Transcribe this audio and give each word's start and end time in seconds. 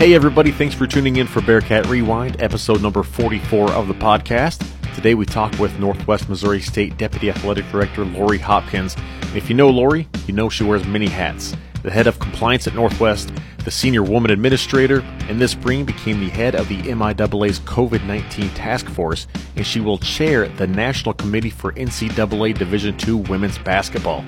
Hey, 0.00 0.14
everybody, 0.14 0.50
thanks 0.50 0.74
for 0.74 0.86
tuning 0.86 1.16
in 1.16 1.26
for 1.26 1.42
Bearcat 1.42 1.86
Rewind, 1.86 2.40
episode 2.40 2.80
number 2.80 3.02
44 3.02 3.72
of 3.72 3.86
the 3.86 3.92
podcast. 3.92 4.66
Today 4.94 5.12
we 5.12 5.26
talk 5.26 5.52
with 5.58 5.78
Northwest 5.78 6.26
Missouri 6.26 6.62
State 6.62 6.96
Deputy 6.96 7.28
Athletic 7.28 7.70
Director 7.70 8.06
Lori 8.06 8.38
Hopkins. 8.38 8.96
If 9.34 9.50
you 9.50 9.54
know 9.54 9.68
Lori, 9.68 10.08
you 10.26 10.32
know 10.32 10.48
she 10.48 10.64
wears 10.64 10.86
many 10.86 11.06
hats. 11.06 11.54
The 11.82 11.90
head 11.90 12.06
of 12.06 12.18
compliance 12.18 12.66
at 12.66 12.74
Northwest, 12.74 13.30
the 13.62 13.70
senior 13.70 14.02
woman 14.02 14.30
administrator, 14.30 15.00
and 15.28 15.38
this 15.38 15.52
spring 15.52 15.84
became 15.84 16.18
the 16.18 16.30
head 16.30 16.54
of 16.54 16.68
the 16.68 16.78
MIAA's 16.78 17.60
COVID 17.60 18.02
19 18.06 18.48
task 18.54 18.88
force, 18.88 19.26
and 19.56 19.66
she 19.66 19.80
will 19.80 19.98
chair 19.98 20.48
the 20.48 20.66
National 20.66 21.12
Committee 21.12 21.50
for 21.50 21.72
NCAA 21.72 22.56
Division 22.56 22.96
II 23.06 23.16
women's 23.28 23.58
basketball. 23.58 24.24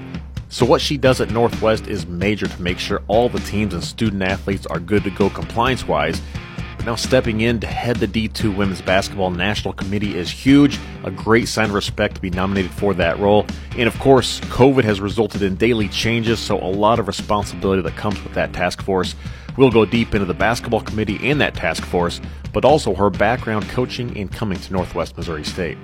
So, 0.52 0.66
what 0.66 0.82
she 0.82 0.98
does 0.98 1.18
at 1.22 1.30
Northwest 1.30 1.86
is 1.86 2.06
major 2.06 2.46
to 2.46 2.62
make 2.62 2.78
sure 2.78 3.00
all 3.08 3.30
the 3.30 3.40
teams 3.40 3.72
and 3.72 3.82
student 3.82 4.22
athletes 4.22 4.66
are 4.66 4.78
good 4.78 5.02
to 5.04 5.10
go 5.10 5.30
compliance 5.30 5.88
wise. 5.88 6.20
But 6.76 6.84
now, 6.84 6.94
stepping 6.94 7.40
in 7.40 7.58
to 7.60 7.66
head 7.66 7.96
the 7.96 8.06
D2 8.06 8.54
Women's 8.54 8.82
Basketball 8.82 9.30
National 9.30 9.72
Committee 9.72 10.14
is 10.14 10.30
huge, 10.30 10.78
a 11.04 11.10
great 11.10 11.48
sign 11.48 11.70
of 11.70 11.74
respect 11.74 12.16
to 12.16 12.20
be 12.20 12.28
nominated 12.28 12.70
for 12.70 12.92
that 12.92 13.18
role. 13.18 13.46
And 13.78 13.88
of 13.88 13.98
course, 13.98 14.40
COVID 14.40 14.84
has 14.84 15.00
resulted 15.00 15.40
in 15.40 15.56
daily 15.56 15.88
changes, 15.88 16.38
so 16.38 16.58
a 16.58 16.68
lot 16.68 16.98
of 16.98 17.06
responsibility 17.08 17.80
that 17.80 17.96
comes 17.96 18.22
with 18.22 18.34
that 18.34 18.52
task 18.52 18.82
force. 18.82 19.14
We'll 19.56 19.70
go 19.70 19.86
deep 19.86 20.14
into 20.14 20.26
the 20.26 20.34
basketball 20.34 20.82
committee 20.82 21.30
and 21.30 21.40
that 21.40 21.54
task 21.54 21.82
force, 21.82 22.20
but 22.52 22.66
also 22.66 22.94
her 22.94 23.08
background 23.08 23.70
coaching 23.70 24.14
and 24.18 24.30
coming 24.30 24.58
to 24.58 24.72
Northwest 24.74 25.16
Missouri 25.16 25.44
State. 25.44 25.78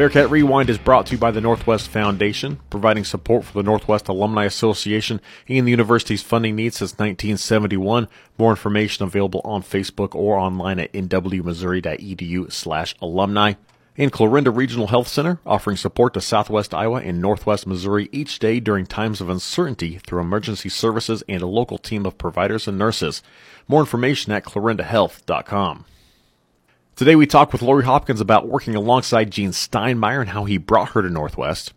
Bearcat 0.00 0.30
Rewind 0.30 0.70
is 0.70 0.78
brought 0.78 1.04
to 1.04 1.12
you 1.12 1.18
by 1.18 1.30
the 1.30 1.42
Northwest 1.42 1.88
Foundation, 1.88 2.58
providing 2.70 3.04
support 3.04 3.44
for 3.44 3.52
the 3.52 3.62
Northwest 3.62 4.08
Alumni 4.08 4.46
Association 4.46 5.20
and 5.46 5.66
the 5.66 5.70
university's 5.70 6.22
funding 6.22 6.56
needs 6.56 6.78
since 6.78 6.92
1971. 6.92 8.08
More 8.38 8.52
information 8.52 9.04
available 9.04 9.42
on 9.44 9.62
Facebook 9.62 10.14
or 10.14 10.38
online 10.38 10.78
at 10.78 10.90
nwmissouri.edu 10.94 12.50
slash 12.50 12.94
alumni. 13.02 13.52
And 13.98 14.10
Clarinda 14.10 14.50
Regional 14.50 14.86
Health 14.86 15.08
Center, 15.08 15.38
offering 15.44 15.76
support 15.76 16.14
to 16.14 16.22
Southwest 16.22 16.72
Iowa 16.72 17.02
and 17.02 17.20
Northwest 17.20 17.66
Missouri 17.66 18.08
each 18.10 18.38
day 18.38 18.58
during 18.58 18.86
times 18.86 19.20
of 19.20 19.28
uncertainty 19.28 19.98
through 19.98 20.22
emergency 20.22 20.70
services 20.70 21.22
and 21.28 21.42
a 21.42 21.46
local 21.46 21.76
team 21.76 22.06
of 22.06 22.16
providers 22.16 22.66
and 22.66 22.78
nurses. 22.78 23.22
More 23.68 23.80
information 23.80 24.32
at 24.32 24.44
clarindahealth.com. 24.44 25.84
Today 27.00 27.16
we 27.16 27.26
talk 27.26 27.50
with 27.50 27.62
Lori 27.62 27.86
Hopkins 27.86 28.20
about 28.20 28.46
working 28.46 28.74
alongside 28.74 29.30
Gene 29.30 29.52
Steinmeier 29.52 30.20
and 30.20 30.28
how 30.28 30.44
he 30.44 30.58
brought 30.58 30.90
her 30.90 31.00
to 31.00 31.08
Northwest, 31.08 31.72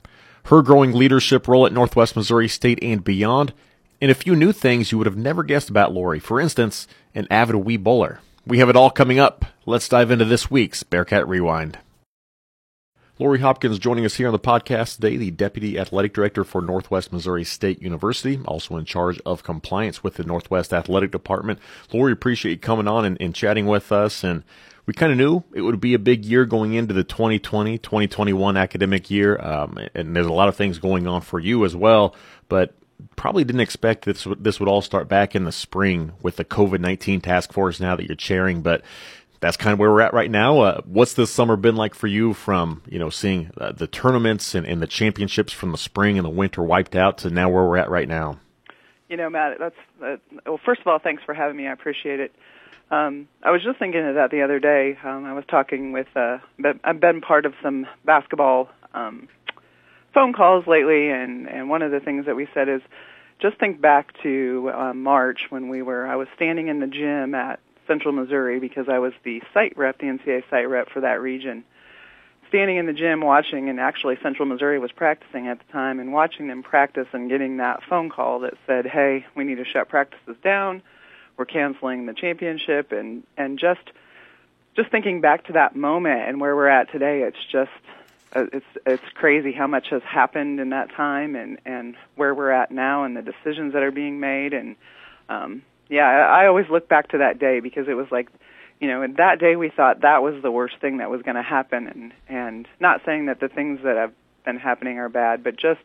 her 0.48 0.62
growing 0.62 0.92
leadership 0.92 1.48
role 1.48 1.66
at 1.66 1.72
Northwest 1.72 2.18
Missouri 2.18 2.50
State 2.50 2.78
and 2.82 3.02
beyond, 3.06 3.54
and 4.02 4.12
a 4.12 4.16
few 4.16 4.36
new 4.36 4.52
things 4.52 4.92
you 4.92 4.98
would 4.98 5.08
have 5.08 5.16
never 5.16 5.42
guessed 5.44 5.70
about 5.70 5.94
Lori. 5.94 6.20
For 6.20 6.42
instance, 6.42 6.90
an 7.16 7.26
avid 7.32 7.56
Wii 7.56 7.82
bowler. 7.82 8.20
We 8.46 8.58
have 8.58 8.68
it 8.68 8.76
all 8.76 8.90
coming 8.90 9.18
up. 9.18 9.46
Let's 9.66 9.88
dive 9.88 10.12
into 10.12 10.26
this 10.26 10.52
week's 10.52 10.84
Bearcat 10.84 11.26
Rewind. 11.26 11.78
Lori 13.18 13.40
Hopkins 13.40 13.80
joining 13.80 14.04
us 14.04 14.16
here 14.16 14.28
on 14.28 14.34
the 14.34 14.40
podcast 14.40 14.96
today, 14.96 15.16
the 15.16 15.32
Deputy 15.32 15.80
Athletic 15.80 16.12
Director 16.12 16.44
for 16.44 16.62
Northwest 16.62 17.14
Missouri 17.14 17.46
State 17.46 17.82
University, 17.82 18.42
also 18.44 18.76
in 18.76 18.84
charge 18.84 19.22
of 19.26 19.44
compliance 19.44 20.04
with 20.04 20.16
the 20.16 20.26
Northwest 20.26 20.74
Athletic 20.74 21.12
Department. 21.12 21.60
Lori, 21.94 22.12
appreciate 22.12 22.52
you 22.52 22.58
coming 22.58 22.90
on 22.90 23.06
and, 23.06 23.16
and 23.22 23.34
chatting 23.34 23.68
with 23.68 23.94
us 23.94 24.22
and 24.26 24.44
we 24.86 24.94
kind 24.94 25.12
of 25.12 25.18
knew 25.18 25.44
it 25.54 25.62
would 25.62 25.80
be 25.80 25.94
a 25.94 26.00
big 26.00 26.26
year 26.26 26.46
going 26.46 26.74
into 26.74 26.94
the 26.94 27.04
2020 27.04 27.78
2021 27.78 28.58
academic 28.58 29.10
year. 29.10 29.38
Um, 29.40 29.78
and 29.96 30.16
there's 30.16 30.28
a 30.28 30.34
lot 30.34 30.50
of 30.50 30.56
things 30.56 30.80
going 30.80 31.08
on 31.08 31.22
for 31.22 31.40
you 31.40 31.66
as 31.66 31.76
well, 31.76 32.16
but 32.50 32.76
probably 33.16 33.44
didn't 33.44 33.62
expect 33.62 34.06
this, 34.06 34.28
this 34.40 34.60
would 34.60 34.70
all 34.70 34.82
start 34.82 35.08
back 35.08 35.36
in 35.36 35.46
the 35.46 35.52
spring 35.52 36.14
with 36.22 36.36
the 36.36 36.46
COVID 36.46 36.80
19 36.80 37.22
task 37.22 37.54
force 37.54 37.80
now 37.80 37.96
that 37.96 38.06
you're 38.08 38.16
chairing. 38.16 38.62
But 38.62 38.84
that's 39.40 39.58
kind 39.58 39.74
of 39.74 39.80
where 39.80 39.92
we're 39.92 40.02
at 40.02 40.14
right 40.14 40.32
now. 40.32 40.60
Uh, 40.60 40.82
what's 40.86 41.14
this 41.14 41.32
summer 41.32 41.56
been 41.56 41.76
like 41.76 41.96
for 41.96 42.08
you 42.08 42.34
from, 42.34 42.82
you 42.88 43.00
know, 43.00 43.10
seeing 43.10 43.52
uh, 43.58 43.72
the 43.72 43.88
tournaments 43.88 44.56
and, 44.56 44.66
and 44.66 44.82
the 44.82 44.88
championships 44.88 45.52
from 45.52 45.72
the 45.72 45.78
spring 45.78 46.18
and 46.18 46.26
the 46.26 46.30
winter 46.30 46.64
wiped 46.64 46.96
out 46.96 47.18
to 47.20 47.30
now 47.30 47.50
where 47.50 47.64
we're 47.64 47.78
at 47.78 47.90
right 47.90 48.08
now? 48.08 48.40
You 49.10 49.18
know, 49.18 49.30
Matt, 49.30 49.60
that's, 49.60 49.76
uh, 50.04 50.16
well, 50.46 50.60
first 50.66 50.82
of 50.82 50.88
all, 50.88 50.98
thanks 50.98 51.22
for 51.26 51.34
having 51.34 51.58
me. 51.58 51.68
I 51.68 51.74
appreciate 51.74 52.20
it. 52.20 52.34
Um, 52.94 53.28
I 53.42 53.50
was 53.50 53.64
just 53.64 53.80
thinking 53.80 54.08
of 54.08 54.14
that 54.16 54.30
the 54.30 54.44
other 54.44 54.60
day. 54.60 54.96
Um, 55.04 55.26
I 55.26 55.34
was 55.34 55.46
talking 55.48 55.94
with, 55.94 56.06
uh, 56.16 56.38
I've 56.84 57.00
been 57.00 57.22
part 57.22 57.48
of 57.48 57.56
some 57.64 57.88
basketball 58.06 58.70
um, 58.94 59.28
phone 60.14 60.32
calls 60.32 60.68
lately, 60.68 61.10
and, 61.10 61.50
and 61.50 61.70
one 61.70 61.82
of 61.82 61.90
the 61.90 62.00
things 62.00 62.28
that 62.28 62.36
we 62.36 62.48
said 62.54 62.70
is 62.70 62.82
just 63.40 63.58
think 63.58 63.82
back 63.82 64.14
to 64.22 64.70
uh, 64.72 64.94
March 64.94 65.48
when 65.50 65.70
we 65.70 65.82
were, 65.82 66.06
I 66.06 66.18
was 66.18 66.28
standing 66.36 66.68
in 66.68 66.82
the 66.82 66.88
gym 66.88 67.34
at 67.34 67.60
Central 67.88 68.14
Missouri 68.14 68.60
because 68.60 68.88
I 68.88 69.00
was 69.00 69.14
the 69.24 69.42
site 69.56 69.76
rep, 69.76 69.98
the 69.98 70.06
NCAA 70.06 70.44
site 70.52 70.70
rep 70.70 70.88
for 70.92 71.02
that 71.02 71.20
region. 71.20 71.64
Standing 72.50 72.78
in 72.78 72.86
the 72.86 72.94
gym 72.94 73.22
watching, 73.22 73.70
and 73.70 73.80
actually 73.80 74.20
Central 74.22 74.48
Missouri 74.48 74.78
was 74.78 74.92
practicing 74.92 75.48
at 75.48 75.58
the 75.58 75.74
time, 75.74 76.00
and 76.00 76.14
watching 76.14 76.48
them 76.48 76.62
practice 76.62 77.08
and 77.12 77.28
getting 77.28 77.58
that 77.58 77.82
phone 77.90 78.12
call 78.12 78.42
that 78.42 78.54
said, 78.68 78.86
hey, 78.86 79.26
we 79.36 79.46
need 79.46 79.56
to 79.56 79.66
shut 79.66 79.90
practices 79.90 80.36
down 80.44 80.84
we're 81.38 81.46
canceling 81.46 82.06
the 82.06 82.14
championship 82.14 82.92
and 82.92 83.24
and 83.38 83.60
just 83.60 83.82
just 84.76 84.90
thinking 84.90 85.22
back 85.22 85.46
to 85.46 85.54
that 85.54 85.76
moment 85.76 86.28
and 86.28 86.42
where 86.42 86.56
we're 86.56 86.68
at 86.68 86.92
today 86.92 87.22
it's 87.22 87.38
just 87.52 87.72
uh, 88.36 88.46
it's 88.52 88.66
it's 88.86 89.04
crazy 89.14 89.52
how 89.52 89.68
much 89.68 89.90
has 89.90 90.02
happened 90.04 90.60
in 90.60 90.70
that 90.70 90.90
time 90.96 91.36
and 91.36 91.60
and 91.66 91.96
where 92.16 92.34
we're 92.34 92.52
at 92.52 92.72
now 92.72 93.04
and 93.04 93.16
the 93.16 93.22
decisions 93.22 93.74
that 93.74 93.84
are 93.84 93.92
being 93.92 94.20
made. 94.20 94.54
And 94.54 94.76
um 95.30 95.64
yeah 95.90 96.06
I, 96.06 96.44
I 96.44 96.48
always 96.48 96.66
look 96.70 96.88
back 96.88 97.10
to 97.10 97.20
that 97.20 97.40
day 97.40 97.60
because 97.60 97.88
it 97.88 97.94
was 97.94 98.08
like 98.12 98.30
you 98.80 98.88
know 98.88 99.02
and 99.02 99.18
that 99.18 99.40
day 99.40 99.56
we 99.56 99.70
thought 99.70 100.02
that 100.02 100.24
was 100.24 100.42
the 100.42 100.52
worst 100.52 100.76
thing 100.82 100.98
that 100.98 101.10
was 101.12 101.22
going 101.22 101.36
to 101.36 101.44
happen. 101.44 101.88
And 101.88 102.14
and 102.28 102.68
not 102.80 103.02
saying 103.06 103.28
that 103.28 103.40
the 103.40 103.50
things 103.50 103.82
that 103.84 103.98
have 103.98 104.14
been 104.46 104.58
happening 104.58 104.98
are 104.98 105.10
bad 105.10 105.44
but 105.44 105.56
just 105.56 105.82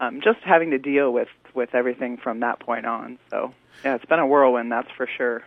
um 0.00 0.20
just 0.22 0.40
having 0.44 0.70
to 0.70 0.78
deal 0.78 1.12
with 1.12 1.28
with 1.54 1.74
everything 1.74 2.16
from 2.16 2.40
that 2.40 2.60
point 2.60 2.86
on 2.86 3.18
so 3.30 3.52
yeah, 3.84 3.94
it's 3.94 4.04
been 4.04 4.18
a 4.18 4.26
whirlwind, 4.26 4.72
that's 4.72 4.90
for 4.96 5.08
sure. 5.16 5.42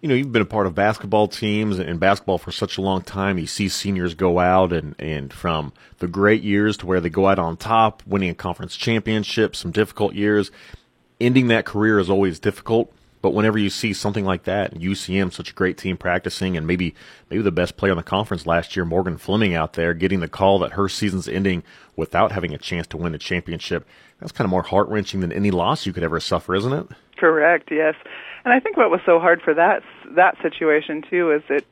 You 0.00 0.08
know, 0.08 0.14
you've 0.14 0.32
been 0.32 0.42
a 0.42 0.46
part 0.46 0.66
of 0.66 0.74
basketball 0.74 1.26
teams 1.28 1.78
and 1.78 1.98
basketball 1.98 2.38
for 2.38 2.52
such 2.52 2.78
a 2.78 2.82
long 2.82 3.02
time. 3.02 3.38
You 3.38 3.46
see 3.46 3.68
seniors 3.68 4.14
go 4.14 4.38
out 4.38 4.72
and, 4.72 4.94
and 4.98 5.32
from 5.32 5.72
the 5.98 6.06
great 6.06 6.42
years 6.42 6.76
to 6.78 6.86
where 6.86 7.00
they 7.00 7.08
go 7.08 7.26
out 7.26 7.38
on 7.38 7.56
top, 7.56 8.02
winning 8.06 8.30
a 8.30 8.34
conference 8.34 8.76
championship, 8.76 9.56
some 9.56 9.70
difficult 9.70 10.14
years. 10.14 10.50
Ending 11.18 11.48
that 11.48 11.64
career 11.64 11.98
is 11.98 12.10
always 12.10 12.38
difficult, 12.38 12.92
but 13.26 13.34
whenever 13.34 13.58
you 13.58 13.70
see 13.70 13.92
something 13.92 14.24
like 14.24 14.44
that, 14.44 14.74
UCM, 14.74 15.32
such 15.32 15.50
a 15.50 15.52
great 15.52 15.76
team 15.76 15.96
practicing, 15.96 16.56
and 16.56 16.64
maybe 16.64 16.94
maybe 17.28 17.42
the 17.42 17.50
best 17.50 17.76
player 17.76 17.90
in 17.90 17.96
the 17.96 18.04
conference 18.04 18.46
last 18.46 18.76
year, 18.76 18.84
Morgan 18.84 19.18
Fleming, 19.18 19.52
out 19.52 19.72
there 19.72 19.94
getting 19.94 20.20
the 20.20 20.28
call 20.28 20.60
that 20.60 20.74
her 20.74 20.88
season's 20.88 21.26
ending 21.26 21.64
without 21.96 22.30
having 22.30 22.54
a 22.54 22.58
chance 22.58 22.86
to 22.86 22.96
win 22.96 23.10
the 23.10 23.18
championship, 23.18 23.84
that's 24.20 24.30
kind 24.30 24.46
of 24.46 24.50
more 24.52 24.62
heart 24.62 24.88
wrenching 24.90 25.18
than 25.18 25.32
any 25.32 25.50
loss 25.50 25.86
you 25.86 25.92
could 25.92 26.04
ever 26.04 26.20
suffer, 26.20 26.54
isn't 26.54 26.72
it? 26.72 26.86
Correct. 27.18 27.68
Yes, 27.72 27.96
and 28.44 28.54
I 28.54 28.60
think 28.60 28.76
what 28.76 28.90
was 28.90 29.00
so 29.04 29.18
hard 29.18 29.42
for 29.42 29.54
that 29.54 29.82
that 30.14 30.36
situation 30.40 31.02
too 31.10 31.32
is 31.32 31.42
that 31.48 31.64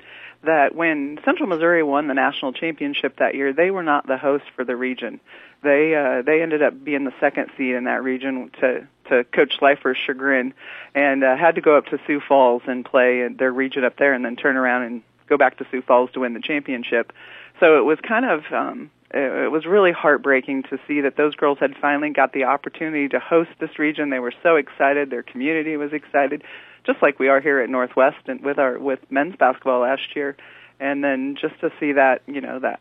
that 0.46 0.74
when 0.74 1.18
Central 1.24 1.48
Missouri 1.48 1.82
won 1.82 2.08
the 2.08 2.14
national 2.14 2.52
championship 2.52 3.18
that 3.18 3.34
year, 3.34 3.52
they 3.52 3.70
were 3.70 3.82
not 3.82 4.06
the 4.06 4.16
host 4.16 4.44
for 4.54 4.64
the 4.64 4.76
region. 4.76 5.20
They 5.62 5.94
uh, 5.94 6.22
they 6.22 6.42
ended 6.42 6.62
up 6.62 6.84
being 6.84 7.04
the 7.04 7.14
second 7.20 7.50
seed 7.56 7.74
in 7.74 7.84
that 7.84 8.02
region 8.02 8.50
to 8.60 8.86
to 9.08 9.24
Coach 9.24 9.54
Slifer's 9.58 9.96
chagrin, 10.06 10.54
and 10.94 11.24
uh, 11.24 11.36
had 11.36 11.54
to 11.56 11.60
go 11.60 11.76
up 11.76 11.86
to 11.86 11.98
Sioux 12.06 12.20
Falls 12.20 12.62
and 12.66 12.84
play 12.84 13.26
their 13.28 13.52
region 13.52 13.84
up 13.84 13.96
there, 13.96 14.12
and 14.12 14.24
then 14.24 14.36
turn 14.36 14.56
around 14.56 14.82
and 14.82 15.02
go 15.28 15.36
back 15.36 15.58
to 15.58 15.66
Sioux 15.70 15.82
Falls 15.82 16.10
to 16.12 16.20
win 16.20 16.34
the 16.34 16.40
championship. 16.40 17.12
So 17.60 17.78
it 17.78 17.84
was 17.84 17.98
kind 18.06 18.24
of 18.24 18.44
um, 18.52 18.90
it 19.10 19.50
was 19.50 19.64
really 19.64 19.92
heartbreaking 19.92 20.64
to 20.64 20.78
see 20.88 21.02
that 21.02 21.16
those 21.16 21.36
girls 21.36 21.58
had 21.60 21.74
finally 21.80 22.10
got 22.10 22.32
the 22.32 22.44
opportunity 22.44 23.08
to 23.08 23.20
host 23.20 23.50
this 23.60 23.78
region. 23.78 24.10
They 24.10 24.18
were 24.18 24.34
so 24.42 24.56
excited. 24.56 25.10
Their 25.10 25.22
community 25.22 25.76
was 25.76 25.92
excited, 25.92 26.42
just 26.84 27.02
like 27.02 27.18
we 27.18 27.28
are 27.28 27.40
here 27.40 27.60
at 27.60 27.70
Northwest 27.70 28.18
and 28.26 28.40
with 28.42 28.58
our 28.58 28.78
with 28.78 29.00
men's 29.10 29.36
basketball 29.36 29.80
last 29.80 30.14
year. 30.14 30.36
And 30.80 31.02
then 31.02 31.36
just 31.40 31.58
to 31.60 31.72
see 31.80 31.92
that, 31.92 32.22
you 32.26 32.40
know, 32.40 32.58
that 32.58 32.80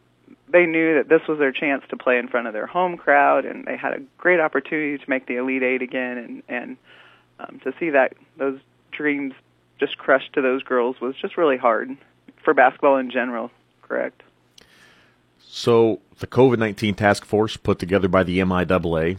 they 0.49 0.65
knew 0.65 0.95
that 0.95 1.09
this 1.09 1.27
was 1.27 1.39
their 1.39 1.51
chance 1.51 1.83
to 1.89 1.97
play 1.97 2.17
in 2.17 2.27
front 2.27 2.47
of 2.47 2.53
their 2.53 2.67
home 2.67 2.97
crowd, 2.97 3.45
and 3.45 3.65
they 3.65 3.77
had 3.77 3.93
a 3.93 4.01
great 4.17 4.39
opportunity 4.39 4.97
to 4.97 5.09
make 5.09 5.25
the 5.25 5.37
Elite 5.37 5.63
Eight 5.63 5.81
again. 5.81 6.17
And 6.17 6.43
and 6.47 6.77
um, 7.39 7.59
to 7.63 7.73
see 7.79 7.91
that 7.91 8.13
those 8.37 8.59
dreams 8.91 9.33
just 9.79 9.97
crushed 9.97 10.33
to 10.33 10.41
those 10.41 10.63
girls 10.63 10.99
was 11.01 11.15
just 11.15 11.37
really 11.37 11.57
hard 11.57 11.95
for 12.43 12.53
basketball 12.53 12.97
in 12.97 13.09
general. 13.09 13.51
Correct. 13.81 14.21
So, 15.39 15.99
the 16.19 16.27
COVID 16.27 16.57
19 16.57 16.95
task 16.95 17.25
force 17.25 17.57
put 17.57 17.79
together 17.79 18.07
by 18.07 18.23
the 18.23 18.39
MIAA, 18.39 19.17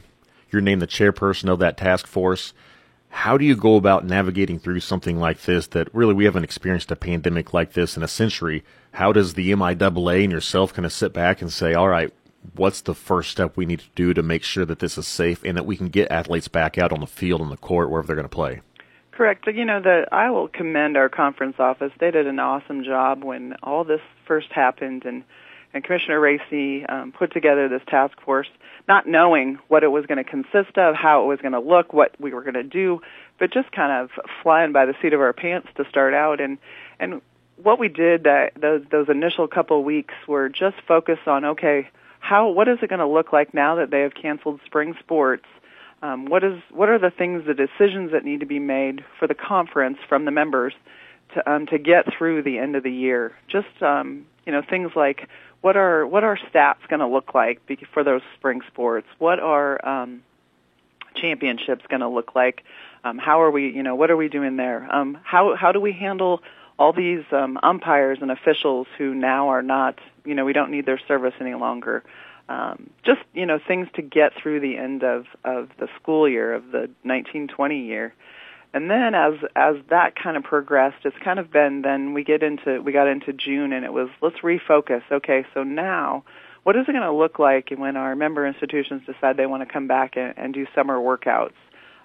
you're 0.51 0.63
named 0.63 0.83
the 0.83 0.87
chairperson 0.87 1.49
of 1.49 1.59
that 1.61 1.77
task 1.77 2.07
force. 2.07 2.53
How 3.15 3.39
do 3.39 3.45
you 3.45 3.57
go 3.57 3.77
about 3.77 4.05
navigating 4.05 4.59
through 4.59 4.81
something 4.81 5.19
like 5.19 5.41
this 5.43 5.69
that 5.69 5.89
really 5.95 6.13
we 6.13 6.27
haven't 6.27 6.45
experienced 6.45 6.91
a 6.91 6.97
pandemic 6.97 7.55
like 7.55 7.73
this 7.73 7.97
in 7.97 8.03
a 8.03 8.09
century? 8.09 8.65
How 8.93 9.13
does 9.13 9.33
the 9.33 9.51
MIAA 9.53 10.25
and 10.25 10.33
yourself 10.33 10.75
kind 10.75 10.85
of 10.85 10.93
sit 10.93 11.15
back 11.15 11.41
and 11.41 11.51
say, 11.51 11.73
all 11.73 11.89
right, 11.89 12.13
what's 12.55 12.83
the 12.83 12.93
first 12.95 13.31
step 13.31 13.57
we 13.57 13.67
need 13.67 13.79
to 13.79 13.89
do 13.95 14.13
to 14.13 14.23
make 14.23 14.43
sure 14.43 14.67
that 14.67 14.81
this 14.81 14.99
is 14.99 15.07
safe 15.07 15.43
and 15.45 15.57
that 15.57 15.65
we 15.65 15.77
can 15.77 15.89
get 15.89 16.11
athletes 16.11 16.49
back 16.49 16.77
out 16.77 16.93
on 16.93 17.01
the 17.01 17.07
field 17.07 17.41
and 17.41 17.51
the 17.51 17.57
court 17.57 17.89
wherever 17.89 18.07
they're 18.07 18.17
going 18.17 18.29
to 18.29 18.29
play? 18.29 18.61
Correct. 19.13 19.47
You 19.47 19.65
know, 19.65 19.81
the 19.81 20.07
I 20.11 20.29
will 20.31 20.49
commend 20.49 20.97
our 20.97 21.09
conference 21.09 21.57
office. 21.61 21.93
They 22.01 22.11
did 22.11 22.27
an 22.27 22.41
awesome 22.41 22.83
job 22.85 23.23
when 23.23 23.55
all 23.63 23.85
this 23.85 24.01
first 24.27 24.53
happened, 24.53 25.05
and 25.05 25.23
and 25.75 25.83
Commissioner 25.83 26.21
Racy 26.21 26.87
um, 26.87 27.13
put 27.13 27.33
together 27.33 27.69
this 27.69 27.83
task 27.89 28.19
force, 28.21 28.47
not 28.87 29.07
knowing 29.07 29.59
what 29.67 29.83
it 29.83 29.89
was 29.89 30.07
going 30.07 30.19
to 30.19 30.25
consist 30.25 30.79
of, 30.79 30.95
how 30.95 31.25
it 31.25 31.27
was 31.27 31.41
going 31.41 31.53
to 31.53 31.61
look, 31.61 31.93
what 31.93 32.15
we 32.21 32.33
were 32.33 32.43
going 32.43 32.55
to 32.55 32.63
do, 32.63 33.03
but 33.39 33.53
just 33.53 33.73
kind 33.73 33.93
of 33.93 34.11
flying 34.43 34.73
by 34.73 34.87
the 34.87 34.95
seat 35.03 35.13
of 35.13 35.21
our 35.21 35.33
pants 35.33 35.69
to 35.77 35.85
start 35.89 36.15
out. 36.15 36.41
And 36.41 36.59
and 37.01 37.21
what 37.57 37.79
we 37.79 37.89
did 37.89 38.25
that 38.25 38.53
those 38.59 38.83
those 38.91 39.09
initial 39.09 39.49
couple 39.49 39.81
of 39.81 39.85
weeks 39.85 40.15
were 40.29 40.49
just 40.49 40.77
focus 40.87 41.19
on 41.27 41.45
okay, 41.45 41.89
how 42.21 42.49
what 42.49 42.69
is 42.69 42.79
it 42.81 42.89
going 42.89 43.01
to 43.01 43.07
look 43.07 43.33
like 43.33 43.53
now 43.53 43.75
that 43.77 43.91
they 43.91 44.03
have 44.03 44.15
canceled 44.15 44.61
spring 44.65 44.95
sports? 45.01 45.45
Um, 46.03 46.27
what 46.27 46.45
is 46.45 46.61
what 46.71 46.89
are 46.89 46.99
the 46.99 47.11
things, 47.11 47.47
the 47.47 47.55
decisions 47.55 48.13
that 48.13 48.25
need 48.25 48.41
to 48.41 48.47
be 48.47 48.61
made 48.61 49.05
for 49.19 49.27
the 49.27 49.35
conference 49.35 49.99
from 50.09 50.25
the 50.25 50.31
members 50.31 50.75
to 51.35 51.51
um, 51.51 51.67
to 51.67 51.79
get 51.79 52.07
through 52.17 52.43
the 52.43 52.59
end 52.59 52.77
of 52.77 52.85
the 52.85 52.93
year? 52.93 53.33
Just 53.49 53.83
um, 53.83 54.27
you 54.47 54.53
know 54.53 54.63
things 54.63 54.93
like 54.95 55.29
what 55.65 55.79
are 55.79 56.07
what 56.07 56.25
are 56.25 56.39
stats 56.53 56.87
going 56.91 57.01
to 57.01 57.07
look 57.07 57.35
like 57.35 57.59
for 57.95 58.05
those 58.05 58.21
spring 58.37 58.61
sports? 58.71 59.07
What 59.19 59.41
are 59.41 59.83
um, 59.89 60.23
championships 61.17 61.87
going 61.89 62.01
to 62.01 62.09
look 62.09 62.35
like? 62.35 62.63
Um, 63.03 63.17
how 63.17 63.41
are 63.41 63.51
we 63.51 63.71
you 63.71 63.83
know 63.83 63.95
what 63.95 64.11
are 64.11 64.17
we 64.17 64.29
doing 64.29 64.57
there? 64.59 64.87
Um, 64.95 65.17
how 65.25 65.57
how 65.59 65.73
do 65.73 65.81
we 65.81 65.93
handle 65.93 66.43
all 66.79 66.93
these 66.93 67.25
um, 67.33 67.59
umpires 67.63 68.19
and 68.21 68.31
officials 68.31 68.87
who 68.99 69.15
now 69.15 69.49
are 69.49 69.63
not 69.63 69.99
you 70.27 70.35
know 70.35 70.45
we 70.45 70.53
don't 70.53 70.71
need 70.71 70.85
their 70.85 71.01
service 71.09 71.33
any 71.41 71.55
longer? 71.55 72.05
um, 72.49 72.91
just 73.07 73.21
you 73.33 73.47
know 73.47 73.59
things 73.67 73.89
to 73.95 74.03
get 74.03 74.33
through 74.41 74.61
the 74.61 74.77
end 74.77 75.03
of 75.03 75.25
of 75.45 75.71
the 75.79 75.89
school 75.97 76.29
year 76.29 76.53
of 76.53 76.67
the 76.73 76.91
1920 77.05 77.87
year 77.87 78.15
and 78.75 78.91
then 78.91 79.15
as 79.15 79.35
as 79.57 79.77
that 79.89 80.15
kind 80.15 80.37
of 80.37 80.43
progressed 80.43 80.99
it's 81.05 81.17
kind 81.25 81.39
of 81.39 81.51
been 81.51 81.81
then 81.81 82.13
we 82.13 82.23
get 82.23 82.43
into 82.43 82.83
we 82.83 82.93
got 82.93 83.07
into 83.09 83.33
June 83.33 83.73
and 83.73 83.85
it 83.85 83.93
was 83.93 84.11
let's 84.21 84.39
refocus 84.41 85.03
okay 85.11 85.47
so 85.55 85.63
now 85.63 86.23
what 86.65 86.77
is 86.77 86.83
it 86.89 86.93
going 86.93 87.03
to 87.03 87.13
look 87.13 87.39
like 87.39 87.71
when 87.77 87.97
our 87.97 88.15
member 88.15 88.47
institutions 88.47 89.03
decide 89.07 89.37
they 89.37 89.47
want 89.47 89.67
to 89.67 89.73
come 89.73 89.87
back 89.87 90.17
and, 90.17 90.35
and 90.37 90.53
do 90.53 90.67
summer 90.75 90.99
workouts 90.99 91.55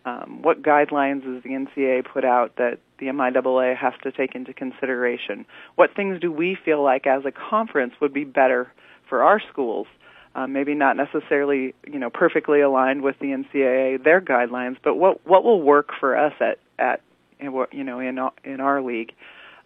um, 0.05 0.41
what 0.41 0.61
guidelines 0.61 1.23
does 1.23 1.43
the 1.43 1.49
NCA 1.49 2.05
put 2.05 2.23
out 2.23 2.55
that 2.57 2.79
the 2.99 3.07
MIAA 3.07 3.75
has 3.75 3.93
to 4.03 4.11
take 4.11 4.35
into 4.35 4.53
consideration? 4.53 5.45
What 5.75 5.95
things 5.95 6.19
do 6.19 6.31
we 6.31 6.57
feel 6.63 6.81
like 6.81 7.05
as 7.05 7.25
a 7.25 7.31
conference 7.31 7.93
would 8.01 8.13
be 8.13 8.23
better 8.23 8.71
for 9.09 9.23
our 9.23 9.41
schools? 9.51 9.87
Um, 10.35 10.53
maybe 10.53 10.75
not 10.75 10.95
necessarily 10.97 11.73
you 11.85 11.99
know 11.99 12.09
perfectly 12.09 12.61
aligned 12.61 13.01
with 13.01 13.17
the 13.19 13.27
NCAA 13.27 14.03
their 14.03 14.21
guidelines, 14.21 14.77
but 14.83 14.95
what 14.95 15.25
what 15.27 15.43
will 15.43 15.61
work 15.61 15.89
for 15.99 16.17
us 16.17 16.33
at 16.39 16.59
at 16.77 17.01
you 17.39 17.83
know 17.83 17.99
in 17.99 18.19
in 18.43 18.59
our 18.59 18.81
league, 18.81 19.13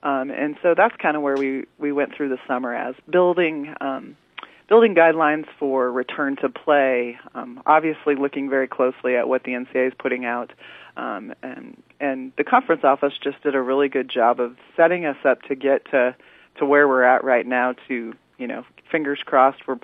um, 0.04 0.32
and 0.32 0.56
so 0.62 0.74
that's 0.76 0.96
kind 0.98 1.16
of 1.16 1.24
where 1.24 1.36
we 1.36 1.66
we 1.78 1.92
went 1.92 2.16
through 2.16 2.30
the 2.30 2.40
summer 2.48 2.74
as 2.74 2.96
building. 3.10 3.74
Um, 3.82 4.18
building 4.70 4.96
guidelines 4.96 5.46
for 5.60 5.92
return 5.92 6.36
to 6.38 6.50
play, 6.50 7.18
um, 7.36 7.62
obviously 7.66 8.16
looking 8.16 8.50
very 8.50 8.68
closely 8.68 9.16
at 9.16 9.28
what 9.28 9.44
the 9.44 9.52
NCAA 9.52 9.90
is 9.90 9.94
putting 10.00 10.26
out, 10.26 10.52
um, 10.98 11.34
and 11.44 11.82
and 12.00 12.32
the 12.38 12.44
conference 12.44 12.84
office 12.84 13.14
just 13.22 13.42
did 13.44 13.56
a 13.56 13.62
really 13.62 13.90
good 13.90 14.10
job 14.10 14.40
of 14.40 14.56
setting 14.76 15.06
us 15.06 15.18
up 15.26 15.42
to 15.44 15.56
get 15.56 15.86
to 15.92 16.16
to 16.58 16.66
where 16.66 16.88
we're 16.88 17.04
at 17.04 17.24
right 17.24 17.46
now. 17.46 17.76
To 17.88 18.14
you 18.38 18.48
know, 18.48 18.66
fingers 18.92 19.20
crossed, 19.26 19.68
we're 19.68 19.80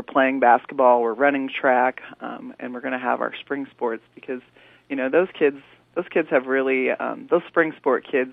we're 0.00 0.12
playing 0.12 0.40
basketball, 0.40 1.02
we're 1.02 1.12
running 1.12 1.50
track, 1.50 2.00
um, 2.20 2.54
and 2.58 2.72
we're 2.72 2.80
going 2.80 2.94
to 2.94 2.98
have 2.98 3.20
our 3.20 3.34
spring 3.40 3.66
sports 3.70 4.02
because 4.14 4.40
you 4.88 4.96
know 4.96 5.10
those 5.10 5.28
kids 5.38 5.58
those 5.94 6.06
kids 6.10 6.28
have 6.30 6.46
really 6.46 6.90
um, 6.90 7.28
those 7.30 7.42
spring 7.48 7.74
sport 7.76 8.06
kids 8.10 8.32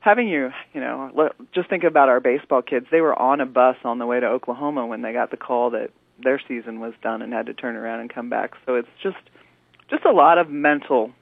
having 0.00 0.28
you 0.28 0.50
you 0.72 0.80
know 0.80 1.10
let, 1.14 1.32
just 1.52 1.70
think 1.70 1.84
about 1.84 2.08
our 2.08 2.18
baseball 2.18 2.62
kids. 2.62 2.86
They 2.90 3.00
were 3.00 3.16
on 3.16 3.40
a 3.40 3.46
bus 3.46 3.76
on 3.84 3.98
the 3.98 4.06
way 4.06 4.18
to 4.18 4.26
Oklahoma 4.26 4.86
when 4.86 5.02
they 5.02 5.12
got 5.12 5.30
the 5.30 5.36
call 5.36 5.70
that 5.70 5.90
their 6.20 6.40
season 6.48 6.80
was 6.80 6.94
done 7.00 7.22
and 7.22 7.32
had 7.32 7.46
to 7.46 7.54
turn 7.54 7.76
around 7.76 8.00
and 8.00 8.12
come 8.12 8.28
back. 8.28 8.54
So 8.66 8.74
it's 8.74 8.88
just 9.02 9.22
just 9.88 10.04
a 10.04 10.12
lot 10.12 10.38
of 10.38 10.50
mental 10.50 11.12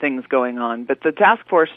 things 0.00 0.24
going 0.30 0.58
on. 0.58 0.84
But 0.84 1.02
the 1.02 1.12
task 1.12 1.46
force 1.46 1.68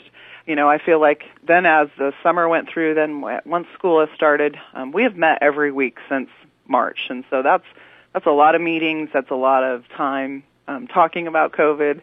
you 0.46 0.56
know, 0.56 0.70
I 0.70 0.78
feel 0.78 1.02
like 1.02 1.24
then 1.46 1.66
as 1.66 1.88
the 1.98 2.14
summer 2.22 2.48
went 2.48 2.70
through, 2.72 2.94
then 2.94 3.22
once 3.46 3.68
school 3.74 4.00
has 4.00 4.10
started, 4.16 4.56
um, 4.76 4.92
we 4.92 5.04
have 5.04 5.16
met 5.16 5.40
every 5.42 5.72
week 5.72 5.98
since 6.08 6.30
March, 6.68 7.00
and 7.10 7.24
so 7.30 7.42
that's 7.42 7.66
that's 8.14 8.26
a 8.26 8.32
lot 8.32 8.56
of 8.56 8.62
meetings. 8.62 9.10
That's 9.14 9.32
a 9.32 9.36
lot 9.36 9.64
of 9.64 9.88
time 9.90 10.44
um, 10.68 10.88
talking 10.88 11.28
about 11.28 11.52
COVID. 11.52 12.02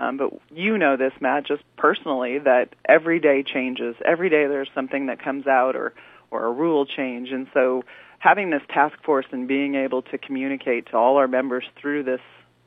Um, 0.00 0.16
but 0.16 0.30
you 0.50 0.78
know 0.78 0.96
this, 0.96 1.12
Matt, 1.20 1.46
just 1.46 1.62
personally, 1.76 2.38
that 2.40 2.74
every 2.84 3.20
day 3.20 3.42
changes. 3.42 3.94
Every 4.04 4.28
day 4.28 4.46
there's 4.46 4.70
something 4.74 5.06
that 5.06 5.22
comes 5.22 5.46
out 5.46 5.76
or 5.76 5.92
or 6.30 6.46
a 6.46 6.50
rule 6.50 6.86
change, 6.86 7.30
and 7.30 7.46
so 7.54 7.84
having 8.18 8.50
this 8.50 8.62
task 8.68 8.96
force 9.04 9.26
and 9.32 9.48
being 9.48 9.74
able 9.74 10.02
to 10.02 10.16
communicate 10.16 10.86
to 10.86 10.96
all 10.96 11.16
our 11.16 11.28
members 11.28 11.64
through 11.80 12.04
this 12.04 12.20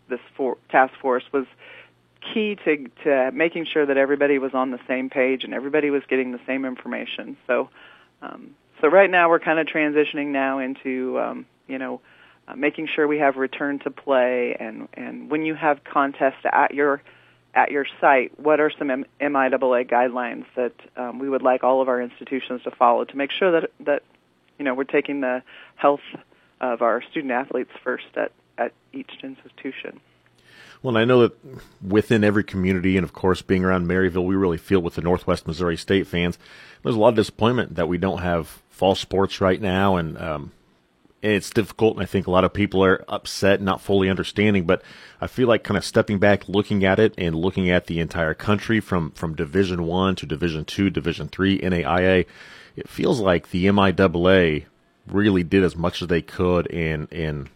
this 0.09 0.19
for, 0.37 0.57
task 0.69 0.93
force 1.01 1.23
was 1.31 1.45
key 2.33 2.55
to 2.63 2.87
to 3.03 3.31
making 3.33 3.65
sure 3.65 3.85
that 3.85 3.97
everybody 3.97 4.37
was 4.37 4.53
on 4.53 4.71
the 4.71 4.79
same 4.87 5.09
page 5.09 5.43
and 5.43 5.53
everybody 5.53 5.89
was 5.89 6.03
getting 6.09 6.31
the 6.31 6.39
same 6.45 6.65
information. 6.65 7.37
So 7.47 7.69
um, 8.21 8.55
so 8.81 8.87
right 8.87 9.09
now 9.09 9.29
we're 9.29 9.39
kind 9.39 9.59
of 9.59 9.67
transitioning 9.67 10.27
now 10.27 10.59
into 10.59 11.19
um, 11.19 11.45
you 11.67 11.77
know 11.77 12.01
uh, 12.47 12.55
making 12.55 12.87
sure 12.87 13.07
we 13.07 13.19
have 13.19 13.37
return 13.37 13.79
to 13.79 13.91
play 13.91 14.55
and 14.59 14.87
and 14.93 15.29
when 15.29 15.45
you 15.45 15.55
have 15.55 15.83
contests 15.83 16.45
at 16.51 16.73
your 16.73 17.01
at 17.55 17.71
your 17.71 17.85
site, 18.01 18.37
what 18.37 18.59
are 18.59 18.69
some 18.77 18.91
M- 18.91 19.05
MIAA 19.21 19.89
guidelines 19.89 20.45
that 20.55 20.73
um, 20.97 21.19
we 21.19 21.29
would 21.29 21.41
like 21.41 21.63
all 21.63 21.81
of 21.81 21.87
our 21.87 22.01
institutions 22.01 22.61
to 22.63 22.71
follow 22.71 23.05
to 23.05 23.17
make 23.17 23.31
sure 23.31 23.61
that 23.61 23.71
that 23.79 24.03
you 24.59 24.65
know 24.65 24.73
we're 24.73 24.83
taking 24.83 25.21
the 25.21 25.41
health 25.75 26.01
of 26.61 26.81
our 26.81 27.01
student 27.01 27.31
athletes 27.31 27.71
first 27.83 28.05
at 28.15 28.31
at 28.57 28.73
each 28.93 29.11
institution. 29.23 29.99
Well, 30.85 30.97
I 30.97 31.03
know 31.03 31.21
that 31.21 31.35
within 31.81 32.23
every 32.23 32.43
community, 32.43 32.95
and 32.95 33.03
of 33.03 33.11
course, 33.11 33.41
being 33.41 33.65
around 33.65 33.87
Maryville, 33.87 34.23
we 34.23 34.35
really 34.35 34.59
feel 34.59 34.81
with 34.81 34.93
the 34.93 35.01
Northwest 35.01 35.47
Missouri 35.47 35.77
State 35.77 36.05
fans, 36.05 36.37
there's 36.83 36.95
a 36.95 36.99
lot 36.99 37.09
of 37.09 37.15
disappointment 37.15 37.73
that 37.73 37.87
we 37.87 37.97
don't 37.97 38.19
have 38.19 38.61
fall 38.69 38.93
sports 38.93 39.41
right 39.41 39.59
now, 39.59 39.95
and 39.95 40.15
um, 40.19 40.51
it's 41.23 41.49
difficult. 41.49 41.95
And 41.95 42.03
I 42.03 42.05
think 42.05 42.27
a 42.27 42.31
lot 42.31 42.43
of 42.43 42.53
people 42.53 42.85
are 42.85 43.03
upset, 43.07 43.63
not 43.63 43.81
fully 43.81 44.11
understanding. 44.11 44.67
But 44.67 44.83
I 45.19 45.25
feel 45.25 45.47
like 45.47 45.63
kind 45.63 45.75
of 45.75 45.83
stepping 45.83 46.19
back, 46.19 46.47
looking 46.47 46.85
at 46.85 46.99
it, 46.99 47.15
and 47.17 47.33
looking 47.33 47.67
at 47.67 47.87
the 47.87 47.99
entire 47.99 48.35
country 48.35 48.79
from 48.79 49.09
from 49.13 49.33
Division 49.33 49.87
One 49.87 50.15
to 50.17 50.27
Division 50.27 50.65
Two, 50.65 50.91
Division 50.91 51.29
Three, 51.29 51.57
NAIA, 51.61 52.27
it 52.75 52.87
feels 52.87 53.19
like 53.19 53.49
the 53.49 53.65
MIAA 53.65 54.65
really 55.07 55.41
did 55.41 55.63
as 55.63 55.75
much 55.75 56.03
as 56.03 56.09
they 56.09 56.21
could 56.21 56.67
in 56.67 57.07
and 57.11 57.49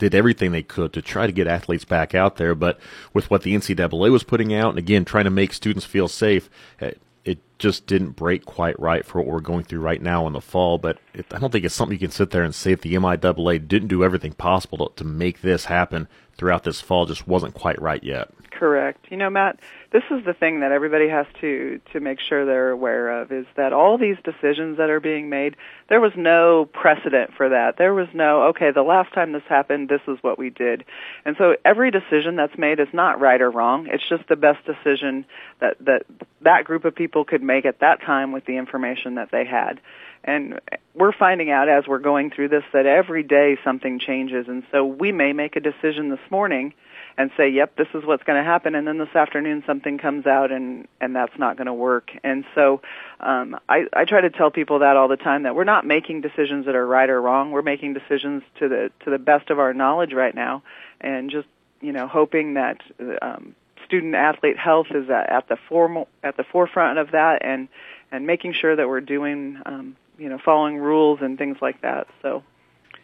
did 0.00 0.14
everything 0.14 0.50
they 0.50 0.62
could 0.62 0.92
to 0.94 1.02
try 1.02 1.26
to 1.26 1.32
get 1.32 1.46
athletes 1.46 1.84
back 1.84 2.14
out 2.14 2.36
there. 2.36 2.56
But 2.56 2.80
with 3.12 3.30
what 3.30 3.42
the 3.42 3.54
NCAA 3.54 4.10
was 4.10 4.24
putting 4.24 4.52
out, 4.52 4.70
and 4.70 4.78
again 4.78 5.04
trying 5.04 5.24
to 5.24 5.30
make 5.30 5.52
students 5.52 5.84
feel 5.84 6.08
safe, 6.08 6.50
eh, 6.80 6.92
it 7.24 7.38
just 7.58 7.86
didn't 7.86 8.16
break 8.16 8.46
quite 8.46 8.80
right 8.80 9.04
for 9.04 9.18
what 9.18 9.28
we're 9.28 9.40
going 9.40 9.62
through 9.62 9.80
right 9.80 10.02
now 10.02 10.26
in 10.26 10.32
the 10.32 10.40
fall. 10.40 10.78
But 10.78 10.98
it, 11.14 11.26
I 11.32 11.38
don't 11.38 11.52
think 11.52 11.64
it's 11.64 11.74
something 11.74 11.94
you 11.94 12.06
can 12.06 12.10
sit 12.10 12.30
there 12.30 12.42
and 12.42 12.54
say 12.54 12.72
if 12.72 12.80
the 12.80 12.94
MIAA 12.94 13.68
didn't 13.68 13.88
do 13.88 14.02
everything 14.02 14.32
possible 14.32 14.88
to, 14.88 14.96
to 14.96 15.04
make 15.04 15.42
this 15.42 15.66
happen 15.66 16.08
throughout 16.36 16.64
this 16.64 16.80
fall, 16.80 17.06
just 17.06 17.28
wasn't 17.28 17.54
quite 17.54 17.80
right 17.80 18.02
yet. 18.02 18.30
Correct. 18.60 19.06
You 19.08 19.16
know, 19.16 19.30
Matt, 19.30 19.58
this 19.90 20.02
is 20.10 20.22
the 20.26 20.34
thing 20.34 20.60
that 20.60 20.70
everybody 20.70 21.08
has 21.08 21.24
to 21.40 21.80
to 21.94 22.00
make 22.00 22.20
sure 22.20 22.44
they're 22.44 22.68
aware 22.68 23.22
of 23.22 23.32
is 23.32 23.46
that 23.56 23.72
all 23.72 23.96
these 23.96 24.18
decisions 24.22 24.76
that 24.76 24.90
are 24.90 25.00
being 25.00 25.30
made, 25.30 25.56
there 25.88 25.98
was 25.98 26.12
no 26.14 26.66
precedent 26.66 27.30
for 27.38 27.48
that. 27.48 27.78
There 27.78 27.94
was 27.94 28.08
no 28.12 28.42
okay, 28.48 28.70
the 28.70 28.82
last 28.82 29.14
time 29.14 29.32
this 29.32 29.44
happened, 29.48 29.88
this 29.88 30.02
is 30.06 30.18
what 30.20 30.38
we 30.38 30.50
did. 30.50 30.84
And 31.24 31.36
so 31.38 31.56
every 31.64 31.90
decision 31.90 32.36
that's 32.36 32.58
made 32.58 32.80
is 32.80 32.88
not 32.92 33.18
right 33.18 33.40
or 33.40 33.50
wrong. 33.50 33.86
It's 33.90 34.06
just 34.06 34.28
the 34.28 34.36
best 34.36 34.58
decision 34.66 35.24
that 35.60 35.78
that 35.86 36.02
that 36.42 36.64
group 36.64 36.84
of 36.84 36.94
people 36.94 37.24
could 37.24 37.42
make 37.42 37.64
at 37.64 37.80
that 37.80 38.02
time 38.02 38.30
with 38.30 38.44
the 38.44 38.58
information 38.58 39.14
that 39.14 39.30
they 39.32 39.46
had. 39.46 39.80
And 40.22 40.60
we're 40.94 41.12
finding 41.12 41.50
out 41.50 41.70
as 41.70 41.86
we're 41.86 41.98
going 41.98 42.30
through 42.30 42.48
this 42.48 42.64
that 42.74 42.84
every 42.84 43.22
day 43.22 43.56
something 43.64 43.98
changes 43.98 44.48
and 44.48 44.64
so 44.70 44.84
we 44.84 45.12
may 45.12 45.32
make 45.32 45.56
a 45.56 45.60
decision 45.60 46.10
this 46.10 46.30
morning 46.30 46.74
and 47.20 47.30
say, 47.36 47.50
"Yep, 47.50 47.76
this 47.76 47.88
is 47.92 48.02
what's 48.04 48.22
going 48.22 48.42
to 48.42 48.44
happen," 48.44 48.74
and 48.74 48.88
then 48.88 48.96
this 48.96 49.14
afternoon 49.14 49.62
something 49.66 49.98
comes 49.98 50.26
out 50.26 50.50
and 50.50 50.88
and 51.02 51.14
that's 51.14 51.38
not 51.38 51.58
going 51.58 51.66
to 51.66 51.74
work. 51.74 52.10
And 52.24 52.46
so, 52.54 52.80
um, 53.20 53.60
I 53.68 53.84
I 53.92 54.06
try 54.06 54.22
to 54.22 54.30
tell 54.30 54.50
people 54.50 54.78
that 54.78 54.96
all 54.96 55.06
the 55.06 55.18
time 55.18 55.42
that 55.42 55.54
we're 55.54 55.64
not 55.64 55.86
making 55.86 56.22
decisions 56.22 56.64
that 56.64 56.74
are 56.74 56.86
right 56.86 57.10
or 57.10 57.20
wrong. 57.20 57.50
We're 57.50 57.60
making 57.60 57.92
decisions 57.92 58.42
to 58.58 58.68
the 58.68 58.90
to 59.04 59.10
the 59.10 59.18
best 59.18 59.50
of 59.50 59.58
our 59.58 59.74
knowledge 59.74 60.14
right 60.14 60.34
now, 60.34 60.62
and 60.98 61.30
just 61.30 61.46
you 61.82 61.92
know 61.92 62.06
hoping 62.06 62.54
that 62.54 62.80
um, 63.20 63.54
student 63.84 64.14
athlete 64.14 64.56
health 64.56 64.86
is 64.90 65.10
at, 65.10 65.28
at 65.30 65.48
the 65.48 65.58
formal 65.68 66.08
at 66.22 66.38
the 66.38 66.44
forefront 66.44 66.98
of 66.98 67.10
that, 67.10 67.44
and 67.44 67.68
and 68.10 68.26
making 68.26 68.54
sure 68.54 68.74
that 68.74 68.88
we're 68.88 69.02
doing 69.02 69.60
um, 69.66 69.94
you 70.16 70.30
know 70.30 70.38
following 70.42 70.78
rules 70.78 71.18
and 71.20 71.36
things 71.36 71.58
like 71.60 71.82
that. 71.82 72.06
So 72.22 72.42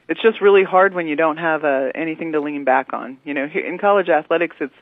it's 0.08 0.22
just 0.22 0.40
really 0.40 0.64
hard 0.64 0.94
when 0.94 1.06
you 1.06 1.16
don't 1.16 1.38
have 1.38 1.64
uh, 1.64 1.90
anything 1.94 2.32
to 2.32 2.40
lean 2.40 2.64
back 2.64 2.92
on. 2.92 3.18
You 3.24 3.34
know, 3.34 3.44
in 3.44 3.78
college 3.78 4.08
athletics, 4.08 4.56
it's 4.60 4.74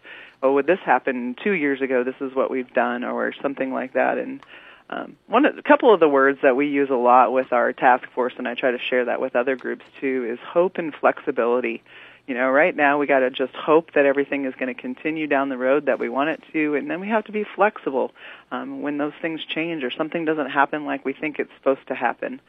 oh, 0.43 0.52
would 0.52 0.66
this 0.66 0.81
happen 0.85 1.35
two 1.43 1.52
years 1.52 1.81
ago? 1.81 2.04
This 2.04 2.21
is 2.21 2.35
what 2.35 2.50
we've 2.50 2.73
done, 2.75 3.04
or 3.04 3.33
something 3.40 3.73
like 3.73 3.95
that. 3.95 4.19
And 4.19 4.45
um, 4.90 5.16
one, 5.26 5.47
a 5.47 5.62
couple 5.62 5.93
of 5.93 6.00
the 6.00 6.09
words 6.09 6.40
that 6.43 6.57
we 6.57 6.69
use 6.69 6.90
a 6.90 6.95
lot 6.95 7.33
with 7.33 7.52
our 7.52 7.73
task 7.73 8.07
force, 8.14 8.35
and 8.37 8.47
I 8.47 8.54
try 8.54 8.71
to 8.71 8.78
share 8.78 9.07
that 9.07 9.21
with 9.21 9.35
other 9.35 9.57
groups 9.57 9.85
too, 10.00 10.26
is 10.31 10.38
hope 10.47 10.76
and 10.76 10.95
flexibility. 10.95 11.83
You 12.26 12.35
know, 12.35 12.50
right 12.50 12.75
now 12.75 12.99
we 12.99 13.07
got 13.07 13.21
to 13.21 13.31
just 13.31 13.54
hope 13.54 13.93
that 13.95 14.07
everything 14.07 14.47
is 14.47 14.54
going 14.54 14.75
to 14.75 14.81
continue 14.81 15.26
down 15.26 15.50
the 15.50 15.59
road 15.59 15.87
that 15.87 15.99
we 15.99 16.09
want 16.09 16.31
it 16.31 16.43
to, 16.52 16.75
and 16.75 16.90
then 16.90 17.00
we 17.00 17.09
have 17.09 17.25
to 17.25 17.33
be 17.33 17.45
flexible 17.45 18.12
um, 18.50 18.83
when 18.83 18.99
those 18.99 19.12
things 19.21 19.40
change 19.45 19.85
or 19.85 19.90
something 19.90 20.25
doesn't 20.25 20.50
happen 20.50 20.87
like 20.87 21.04
we 21.04 21.12
think 21.12 21.38
it's 21.38 21.52
supposed 21.59 21.87
to 21.88 21.95
happen. 21.95 22.40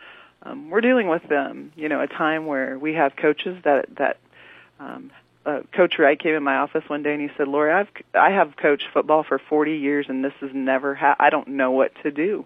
Um, 0.46 0.70
we're 0.70 0.82
dealing 0.82 1.08
with, 1.08 1.30
um, 1.32 1.72
you 1.76 1.90
know, 1.90 2.02
a 2.02 2.08
time 2.08 2.46
where 2.46 2.78
we 2.78 2.94
have 2.94 3.16
coaches 3.16 3.58
that 3.64 3.88
that 3.98 4.18
um, 4.80 5.12
uh, 5.46 5.62
Coach 5.74 5.98
Wright 6.00 6.20
came 6.20 6.36
in 6.36 6.44
my 6.44 6.58
office 6.58 6.84
one 6.88 7.04
day 7.04 7.14
and 7.14 7.22
he 7.22 7.30
said, 7.36 7.48
"Lori, 7.48 7.72
I've 7.72 7.90
I 8.14 8.32
have 8.32 8.56
coached 8.56 8.88
football 8.94 9.24
for 9.24 9.40
40 9.40 9.78
years 9.78 10.06
and 10.08 10.24
this 10.24 10.34
has 10.42 10.52
never 10.54 10.94
ha- 10.94 11.16
I 11.20 11.30
don't 11.30 11.50
know 11.50 11.72
what 11.72 11.92
to 12.04 12.12
do." 12.12 12.46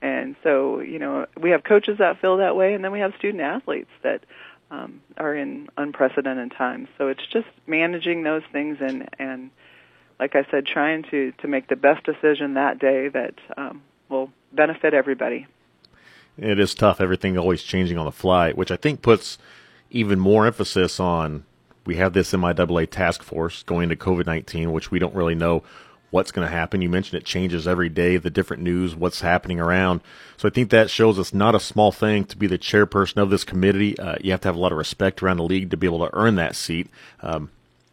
And 0.00 0.36
so, 0.42 0.80
you 0.80 0.98
know, 0.98 1.26
we 1.38 1.50
have 1.50 1.62
coaches 1.64 1.98
that 1.98 2.20
feel 2.20 2.38
that 2.38 2.56
way, 2.56 2.72
and 2.72 2.82
then 2.82 2.92
we 2.92 3.00
have 3.00 3.12
student 3.18 3.42
athletes 3.42 3.90
that 4.02 4.24
um, 4.70 5.02
are 5.18 5.34
in 5.34 5.68
unprecedented 5.76 6.52
times. 6.56 6.88
So 6.96 7.08
it's 7.08 7.26
just 7.32 7.48
managing 7.66 8.22
those 8.22 8.42
things 8.52 8.78
and 8.80 9.08
and 9.18 9.50
like 10.20 10.36
I 10.36 10.46
said, 10.50 10.66
trying 10.66 11.04
to 11.10 11.32
to 11.38 11.48
make 11.48 11.66
the 11.68 11.76
best 11.76 12.04
decision 12.04 12.54
that 12.54 12.78
day 12.78 13.08
that 13.08 13.34
um, 13.56 13.82
will 14.08 14.30
benefit 14.52 14.94
everybody. 14.94 15.46
It 16.40 16.58
is 16.58 16.74
tough. 16.74 17.00
Everything 17.00 17.36
always 17.36 17.62
changing 17.62 17.98
on 17.98 18.06
the 18.06 18.12
fly, 18.12 18.52
which 18.52 18.70
I 18.70 18.76
think 18.76 19.02
puts 19.02 19.36
even 19.90 20.18
more 20.18 20.46
emphasis 20.46 20.98
on 20.98 21.44
we 21.84 21.96
have 21.96 22.12
this 22.12 22.32
MIAA 22.32 22.88
task 22.88 23.22
force 23.22 23.62
going 23.62 23.84
into 23.90 23.96
COVID 23.96 24.26
19, 24.26 24.72
which 24.72 24.90
we 24.90 24.98
don't 24.98 25.14
really 25.14 25.34
know 25.34 25.62
what's 26.10 26.32
going 26.32 26.46
to 26.46 26.52
happen. 26.52 26.82
You 26.82 26.88
mentioned 26.88 27.20
it 27.20 27.26
changes 27.26 27.68
every 27.68 27.88
day, 27.88 28.16
the 28.16 28.30
different 28.30 28.62
news, 28.62 28.96
what's 28.96 29.20
happening 29.20 29.60
around. 29.60 30.00
So 30.36 30.48
I 30.48 30.50
think 30.50 30.70
that 30.70 30.90
shows 30.90 31.18
us 31.18 31.32
not 31.32 31.54
a 31.54 31.60
small 31.60 31.92
thing 31.92 32.24
to 32.24 32.36
be 32.36 32.46
the 32.46 32.58
chairperson 32.58 33.18
of 33.18 33.30
this 33.30 33.44
committee. 33.44 33.98
Uh, 33.98 34.16
you 34.20 34.30
have 34.30 34.40
to 34.40 34.48
have 34.48 34.56
a 34.56 34.60
lot 34.60 34.72
of 34.72 34.78
respect 34.78 35.22
around 35.22 35.36
the 35.36 35.44
league 35.44 35.70
to 35.70 35.76
be 35.76 35.86
able 35.86 36.00
to 36.00 36.14
earn 36.14 36.36
that 36.36 36.56
seat. 36.56 36.88
Um, 37.20 37.50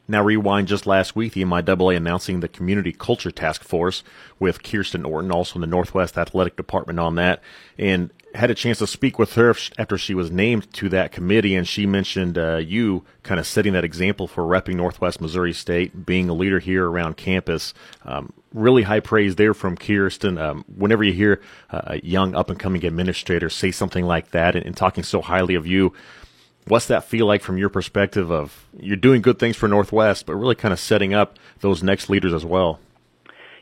now, 0.08 0.24
rewind 0.24 0.68
just 0.68 0.88
last 0.88 1.16
week, 1.16 1.34
the 1.34 1.44
MIAA 1.44 1.98
announcing 1.98 2.40
the 2.40 2.48
Community 2.48 2.94
Culture 2.94 3.32
Task 3.32 3.64
Force 3.64 4.04
with 4.40 4.64
Kirsten 4.64 5.04
Orton, 5.04 5.32
also 5.32 5.56
in 5.56 5.62
the 5.62 5.68
Northwest 5.68 6.18
Athletic 6.18 6.56
Department 6.56 7.00
on 7.00 7.16
that. 7.16 7.42
And 7.78 8.12
had 8.34 8.52
a 8.52 8.56
chance 8.56 8.78
to 8.78 8.88
speak 8.88 9.20
with 9.20 9.34
her 9.34 9.54
after 9.78 9.98
she 9.98 10.14
was 10.14 10.32
named 10.32 10.72
to 10.74 10.90
that 10.90 11.12
committee, 11.12 11.56
and 11.56 11.68
she 11.68 11.86
mentioned 11.86 12.38
uh, 12.38 12.58
you 12.58 13.04
kind 13.24 13.40
of 13.40 13.48
setting 13.48 13.74
that 13.74 13.84
example 13.84 14.28
for 14.28 14.44
repping 14.44 14.76
Northwest 14.76 15.20
Missouri 15.20 15.54
State, 15.54 16.06
being 16.06 16.30
a 16.30 16.34
leader 16.34 16.60
here 16.60 16.90
around 16.90 17.18
campus. 17.18 17.74
Um, 18.06 18.32
really 18.54 18.84
high 18.84 19.00
praise 19.00 19.36
there 19.36 19.54
from 19.54 19.76
Kirsten. 19.76 20.38
Um, 20.38 20.64
whenever 20.74 21.04
you 21.04 21.14
hear 21.14 21.42
a 21.70 22.00
young 22.04 22.36
up 22.36 22.50
and 22.50 22.60
coming 22.60 22.86
administrator 22.86 23.50
say 23.50 23.72
something 23.72 24.06
like 24.06 24.32
that 24.32 24.56
and, 24.56 24.66
and 24.66 24.78
talking 24.78 25.04
so 25.04 25.22
highly 25.22 25.56
of 25.56 25.68
you, 25.68 25.94
what's 26.68 26.88
that 26.88 27.06
feel 27.06 27.26
like 27.26 27.42
from 27.42 27.58
your 27.58 27.70
perspective 27.70 28.32
of 28.32 28.68
you're 28.78 28.96
doing 28.96 29.22
good 29.22 29.40
things 29.40 29.56
for 29.56 29.68
Northwest, 29.68 30.26
but 30.26 30.36
really 30.36 30.56
kind 30.56 30.74
of 30.74 30.80
setting 30.80 31.14
up 31.14 31.38
those 31.62 31.84
next 31.84 32.10
leaders 32.10 32.34
as 32.34 32.46
well? 32.46 32.80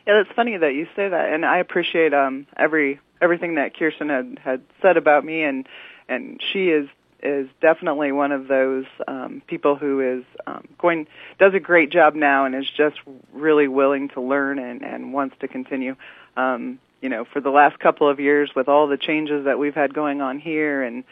Yeah, 0.06 0.20
it's 0.20 0.30
funny 0.36 0.56
that 0.56 0.74
you 0.74 0.86
say 0.94 1.08
that, 1.08 1.32
and 1.32 1.44
I 1.44 1.58
appreciate 1.58 2.14
um, 2.14 2.46
every 2.56 3.00
everything 3.20 3.56
that 3.56 3.76
Kirsten 3.76 4.08
had 4.08 4.38
had 4.42 4.62
said 4.80 4.96
about 4.96 5.24
me, 5.24 5.42
and 5.42 5.66
and 6.08 6.40
she 6.52 6.68
is 6.68 6.88
is 7.22 7.48
definitely 7.60 8.12
one 8.12 8.30
of 8.30 8.46
those 8.46 8.84
um, 9.08 9.42
people 9.46 9.74
who 9.74 10.18
is 10.18 10.24
um, 10.46 10.68
going 10.78 11.06
does 11.38 11.54
a 11.54 11.60
great 11.60 11.90
job 11.90 12.14
now 12.14 12.44
and 12.44 12.54
is 12.54 12.70
just 12.76 12.96
really 13.32 13.66
willing 13.66 14.08
to 14.10 14.20
learn 14.20 14.58
and 14.58 14.82
and 14.82 15.12
wants 15.12 15.34
to 15.40 15.48
continue. 15.48 15.96
Um, 16.36 16.78
you 17.00 17.08
know, 17.08 17.24
for 17.24 17.40
the 17.40 17.50
last 17.50 17.78
couple 17.78 18.08
of 18.08 18.20
years 18.20 18.50
with 18.54 18.68
all 18.68 18.86
the 18.86 18.96
changes 18.96 19.44
that 19.44 19.58
we've 19.58 19.74
had 19.74 19.92
going 19.92 20.20
on 20.20 20.38
here 20.38 20.82
and 20.82 21.04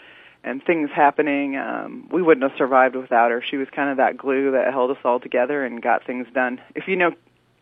and 0.45 0.63
things 0.63 0.91
happening, 0.95 1.57
um, 1.57 2.09
we 2.13 2.23
wouldn't 2.23 2.49
have 2.49 2.57
survived 2.59 2.95
without 2.95 3.31
her. 3.31 3.43
She 3.43 3.57
was 3.57 3.69
kind 3.71 3.91
of 3.91 3.97
that 3.97 4.17
glue 4.17 4.53
that 4.53 4.73
held 4.73 4.91
us 4.91 4.99
all 5.05 5.19
together 5.19 5.65
and 5.65 5.83
got 5.83 6.07
things 6.07 6.27
done. 6.35 6.61
If 6.75 6.87
you 6.87 6.97
know 6.97 7.13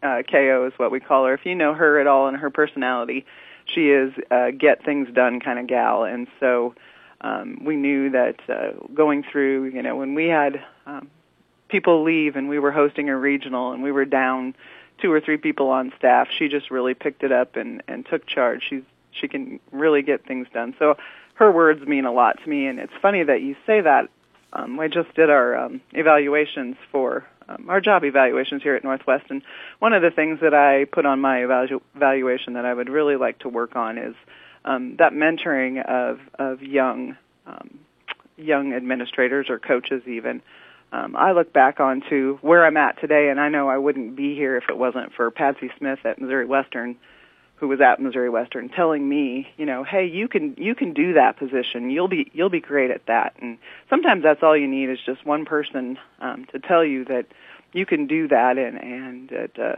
uh, 0.03 0.23
KO 0.31 0.67
is 0.67 0.79
what 0.79 0.91
we 0.91 1.01
call 1.01 1.27
her. 1.27 1.35
If 1.35 1.47
you 1.47 1.55
know 1.55 1.75
her 1.75 2.01
at 2.01 2.07
all 2.07 2.29
and 2.29 2.37
her 2.37 2.51
personality, 2.51 3.25
she 3.67 3.91
is 3.91 4.13
a 4.31 4.51
get 4.53 4.85
things 4.85 5.09
done 5.15 5.41
kind 5.41 5.59
of 5.59 5.67
gal, 5.67 6.05
and 6.05 6.27
so 6.41 6.75
um, 7.21 7.65
we 7.65 7.77
knew 7.77 8.11
that 8.11 8.37
uh, 8.49 8.73
going 8.93 9.23
through, 9.23 9.67
you 9.67 9.83
know, 9.83 9.95
when 9.97 10.15
we 10.15 10.27
had 10.27 10.63
um, 10.87 11.09
people 11.69 12.03
leave 12.03 12.35
and 12.35 12.49
we 12.49 12.59
were 12.59 12.73
hosting 12.73 13.09
a 13.09 13.17
regional 13.17 13.73
and 13.73 13.83
we 13.83 13.93
were 13.93 14.05
down 14.05 14.55
two 15.01 15.13
or 15.13 15.21
three 15.21 15.37
people 15.37 15.69
on 15.69 15.93
staff, 15.97 16.29
she 16.37 16.49
just 16.49 16.71
really 16.71 16.95
picked 16.95 17.23
it 17.23 17.33
up 17.33 17.57
and 17.57 17.83
and 17.87 18.05
took 18.07 18.27
charge. 18.27 18.65
She's 18.69 18.83
she 19.13 19.29
can 19.29 19.61
really 19.71 20.03
get 20.03 20.27
things 20.27 20.49
done. 20.53 20.75
So 20.79 20.97
her 21.35 21.51
words 21.51 21.87
mean 21.87 22.05
a 22.05 22.13
lot 22.13 22.39
to 22.43 22.49
me, 22.49 22.67
and 22.67 22.79
it's 22.79 22.93
funny 23.01 23.23
that 23.25 23.43
you 23.43 23.55
say 23.67 23.81
that. 23.81 24.09
Um, 24.55 24.79
I 24.79 24.89
just 24.89 25.15
did 25.15 25.31
our 25.31 25.57
um, 25.57 25.81
evaluations 25.93 26.77
for 26.91 27.25
um, 27.49 27.71
our 27.71 27.81
job 27.81 28.05
evaluations 28.05 28.63
here 28.63 28.75
at 28.77 28.85
Northwest, 28.85 29.25
and 29.31 29.43
one 29.79 29.93
of 29.93 30.03
the 30.03 30.11
things 30.11 30.41
that 30.43 30.55
I 30.55 30.85
put 30.85 31.07
on 31.07 31.21
my 31.21 31.39
evalu- 31.39 31.81
evaluation 31.95 32.55
that 32.55 32.65
I 32.65 32.75
would 32.75 32.89
really 32.89 33.17
like 33.17 33.39
to 33.41 33.49
work 33.49 33.77
on 33.77 33.99
is 33.99 34.15
um, 34.65 34.97
that 34.99 35.13
mentoring 35.13 35.83
of 35.85 36.19
of 36.39 36.63
young 36.63 37.17
um, 37.47 37.79
young 38.37 38.75
administrators 38.75 39.47
or 39.49 39.59
coaches 39.59 40.03
even. 40.07 40.43
Um, 40.93 41.17
I 41.17 41.33
look 41.33 41.53
back 41.55 41.81
onto 41.81 42.37
where 42.43 42.67
I'm 42.67 42.77
at 42.77 43.01
today, 43.01 43.29
and 43.31 43.41
I 43.41 43.49
know 43.49 43.69
I 43.69 43.79
wouldn't 43.79 44.15
be 44.15 44.35
here 44.35 44.57
if 44.59 44.65
it 44.69 44.77
wasn't 44.77 45.15
for 45.15 45.31
Patsy 45.31 45.71
Smith 45.79 46.01
at 46.05 46.21
Missouri 46.21 46.45
Western 46.45 46.97
who 47.63 47.69
was 47.69 47.81
at 47.81 48.01
Missouri 48.01 48.29
Western 48.29 48.69
telling 48.69 49.09
me, 49.09 49.47
you 49.57 49.65
know, 49.65 49.85
hey, 49.85 50.05
you 50.05 50.27
can 50.27 50.57
you 50.59 50.75
can 50.75 50.93
do 50.93 51.13
that 51.13 51.37
position. 51.39 51.91
You'll 51.91 52.09
be 52.09 52.29
you'll 52.35 52.51
be 52.51 52.59
great 52.59 52.91
at 52.91 53.07
that. 53.07 53.37
And 53.41 53.57
sometimes 53.89 54.25
that's 54.25 54.43
all 54.43 54.57
you 54.57 54.67
need 54.67 54.91
is 54.91 54.99
just 55.07 55.25
one 55.25 55.45
person 55.45 55.97
um, 56.19 56.45
to 56.47 56.59
tell 56.59 56.85
you 56.85 57.05
that 57.05 57.27
you 57.73 57.87
can 57.87 58.09
do 58.09 58.27
that, 58.27 58.59
and 58.59 58.77
and 58.79 59.31
it 59.31 59.57
uh, 59.61 59.77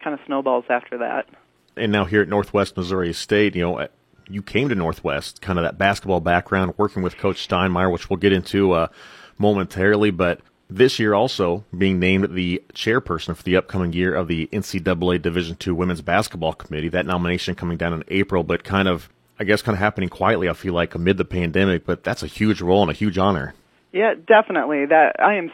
kind 0.00 0.14
of 0.14 0.20
snowballs 0.26 0.66
after 0.68 0.98
that. 0.98 1.26
And 1.76 1.90
now 1.90 2.04
here 2.04 2.22
at 2.22 2.28
Northwest 2.28 2.76
Missouri 2.76 3.12
State, 3.12 3.56
you 3.56 3.62
know, 3.62 3.88
you 4.28 4.40
came 4.40 4.68
to 4.68 4.76
Northwest, 4.76 5.42
kind 5.42 5.58
of 5.58 5.64
that 5.64 5.76
basketball 5.76 6.20
background, 6.20 6.74
working 6.76 7.02
with 7.02 7.18
Coach 7.18 7.48
Steinmeier, 7.48 7.90
which 7.90 8.08
we'll 8.08 8.16
get 8.16 8.32
into 8.32 8.70
uh, 8.74 8.86
momentarily, 9.38 10.12
but 10.12 10.40
this 10.68 10.98
year 10.98 11.14
also 11.14 11.64
being 11.76 11.98
named 11.98 12.34
the 12.34 12.62
chairperson 12.72 13.36
for 13.36 13.42
the 13.42 13.56
upcoming 13.56 13.92
year 13.92 14.14
of 14.14 14.28
the 14.28 14.48
NCAA 14.52 15.20
Division 15.20 15.56
II 15.64 15.74
Women's 15.74 16.02
Basketball 16.02 16.52
Committee. 16.52 16.88
That 16.88 17.06
nomination 17.06 17.54
coming 17.54 17.76
down 17.76 17.92
in 17.92 18.04
April, 18.08 18.42
but 18.42 18.64
kind 18.64 18.88
of, 18.88 19.08
I 19.38 19.44
guess, 19.44 19.62
kind 19.62 19.74
of 19.74 19.80
happening 19.80 20.08
quietly. 20.08 20.48
I 20.48 20.54
feel 20.54 20.74
like 20.74 20.94
amid 20.94 21.16
the 21.16 21.24
pandemic, 21.24 21.84
but 21.84 22.02
that's 22.02 22.22
a 22.22 22.26
huge 22.26 22.60
role 22.60 22.82
and 22.82 22.90
a 22.90 22.94
huge 22.94 23.18
honor. 23.18 23.54
Yeah, 23.92 24.14
definitely. 24.14 24.86
That 24.86 25.16
I 25.20 25.36
am. 25.36 25.52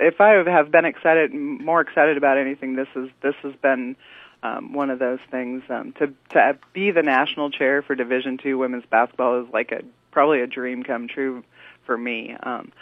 If 0.00 0.20
I 0.20 0.30
have 0.30 0.72
been 0.72 0.86
excited, 0.86 1.32
more 1.34 1.80
excited 1.80 2.16
about 2.16 2.38
anything, 2.38 2.74
this 2.74 2.88
is 2.96 3.10
this 3.22 3.34
has 3.42 3.54
been 3.62 3.94
um, 4.42 4.72
one 4.72 4.90
of 4.90 4.98
those 4.98 5.18
things. 5.30 5.62
Um, 5.68 5.92
to 5.98 6.12
to 6.30 6.58
be 6.72 6.90
the 6.90 7.02
national 7.02 7.50
chair 7.50 7.82
for 7.82 7.94
Division 7.94 8.38
Two 8.38 8.58
women's 8.58 8.84
basketball 8.90 9.42
is 9.42 9.52
like 9.52 9.72
a 9.72 9.82
probably 10.10 10.40
a 10.40 10.46
dream 10.46 10.82
come 10.82 11.08
true 11.08 11.44
for 11.84 11.96
me. 11.96 12.36
Um, 12.42 12.72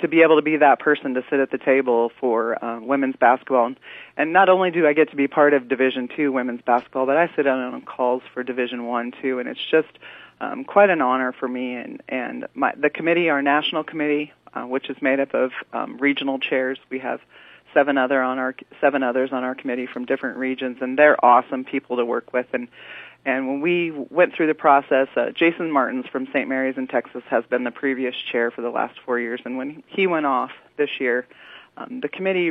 to 0.00 0.08
be 0.08 0.22
able 0.22 0.36
to 0.36 0.42
be 0.42 0.56
that 0.56 0.80
person 0.80 1.14
to 1.14 1.22
sit 1.30 1.38
at 1.38 1.50
the 1.50 1.58
table 1.58 2.10
for 2.20 2.62
uh, 2.64 2.80
women's 2.80 3.16
basketball, 3.16 3.74
and 4.16 4.32
not 4.32 4.48
only 4.48 4.70
do 4.70 4.86
I 4.86 4.92
get 4.92 5.10
to 5.10 5.16
be 5.16 5.28
part 5.28 5.54
of 5.54 5.68
Division 5.68 6.08
Two 6.14 6.32
women's 6.32 6.62
basketball, 6.62 7.06
but 7.06 7.16
I 7.16 7.30
sit 7.36 7.46
on 7.46 7.80
calls 7.82 8.22
for 8.32 8.42
Division 8.42 8.86
One 8.86 9.12
too, 9.22 9.38
and 9.38 9.48
it's 9.48 9.60
just 9.70 9.98
um, 10.40 10.64
quite 10.64 10.90
an 10.90 11.00
honor 11.00 11.32
for 11.32 11.48
me 11.48 11.74
and 11.76 12.02
and 12.08 12.46
my, 12.54 12.72
the 12.76 12.90
committee, 12.90 13.30
our 13.30 13.42
national 13.42 13.84
committee, 13.84 14.32
uh, 14.52 14.62
which 14.62 14.90
is 14.90 14.96
made 15.00 15.20
up 15.20 15.34
of 15.34 15.52
um, 15.72 15.98
regional 15.98 16.38
chairs. 16.38 16.78
We 16.90 16.98
have 16.98 17.20
seven 17.74 17.98
other 17.98 18.22
on 18.22 18.38
our 18.38 18.54
seven 18.80 19.02
others 19.02 19.30
on 19.32 19.44
our 19.44 19.54
committee 19.54 19.86
from 19.92 20.06
different 20.06 20.38
regions, 20.38 20.78
and 20.80 20.98
they're 20.98 21.22
awesome 21.24 21.64
people 21.64 21.96
to 21.96 22.04
work 22.04 22.32
with. 22.32 22.46
And 22.52 22.68
and 23.26 23.48
when 23.48 23.60
we 23.60 23.90
went 23.90 24.34
through 24.34 24.48
the 24.48 24.54
process, 24.54 25.08
uh, 25.16 25.30
Jason 25.30 25.70
Martins 25.70 26.04
from 26.12 26.26
St. 26.26 26.46
Mary's 26.48 26.76
in 26.76 26.86
Texas 26.86 27.22
has 27.30 27.44
been 27.48 27.64
the 27.64 27.70
previous 27.70 28.14
chair 28.30 28.50
for 28.50 28.60
the 28.60 28.70
last 28.70 28.98
four 29.04 29.18
years. 29.18 29.40
And 29.44 29.56
when 29.56 29.82
he 29.86 30.06
went 30.06 30.26
off 30.26 30.50
this 30.76 30.90
year, 31.00 31.26
um, 31.76 32.00
the 32.00 32.08
committee 32.08 32.50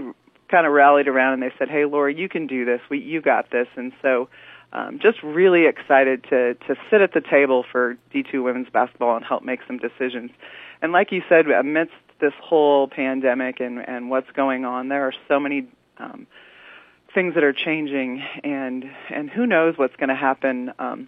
kind 0.49 0.65
of 0.65 0.73
rallied 0.73 1.07
around 1.07 1.33
and 1.33 1.43
they 1.43 1.53
said, 1.57 1.69
"Hey, 1.69 1.85
Laura, 1.85 2.13
you 2.13 2.27
can 2.27 2.47
do 2.47 2.65
this. 2.65 2.81
We, 2.89 2.99
you 2.99 3.21
got 3.21 3.51
this." 3.51 3.67
And 3.75 3.91
so, 4.01 4.29
um, 4.71 4.99
just 4.99 5.21
really 5.23 5.67
excited 5.67 6.23
to 6.29 6.55
to 6.55 6.75
sit 6.89 7.01
at 7.01 7.13
the 7.13 7.21
table 7.21 7.63
for 7.71 7.97
D2 8.13 8.43
women's 8.43 8.69
basketball 8.69 9.15
and 9.15 9.25
help 9.25 9.43
make 9.43 9.59
some 9.67 9.77
decisions. 9.77 10.31
And 10.81 10.91
like 10.91 11.11
you 11.11 11.21
said, 11.29 11.47
amidst 11.47 11.93
this 12.19 12.33
whole 12.41 12.87
pandemic 12.87 13.59
and 13.59 13.79
and 13.79 14.09
what's 14.09 14.31
going 14.31 14.65
on, 14.65 14.89
there 14.89 15.07
are 15.07 15.13
so 15.27 15.39
many. 15.39 15.67
Um, 15.97 16.27
things 17.13 17.35
that 17.35 17.43
are 17.43 17.53
changing, 17.53 18.23
and 18.43 18.89
and 19.11 19.29
who 19.29 19.45
knows 19.45 19.77
what's 19.77 19.95
going 19.97 20.09
to 20.09 20.15
happen 20.15 20.73
um, 20.79 21.07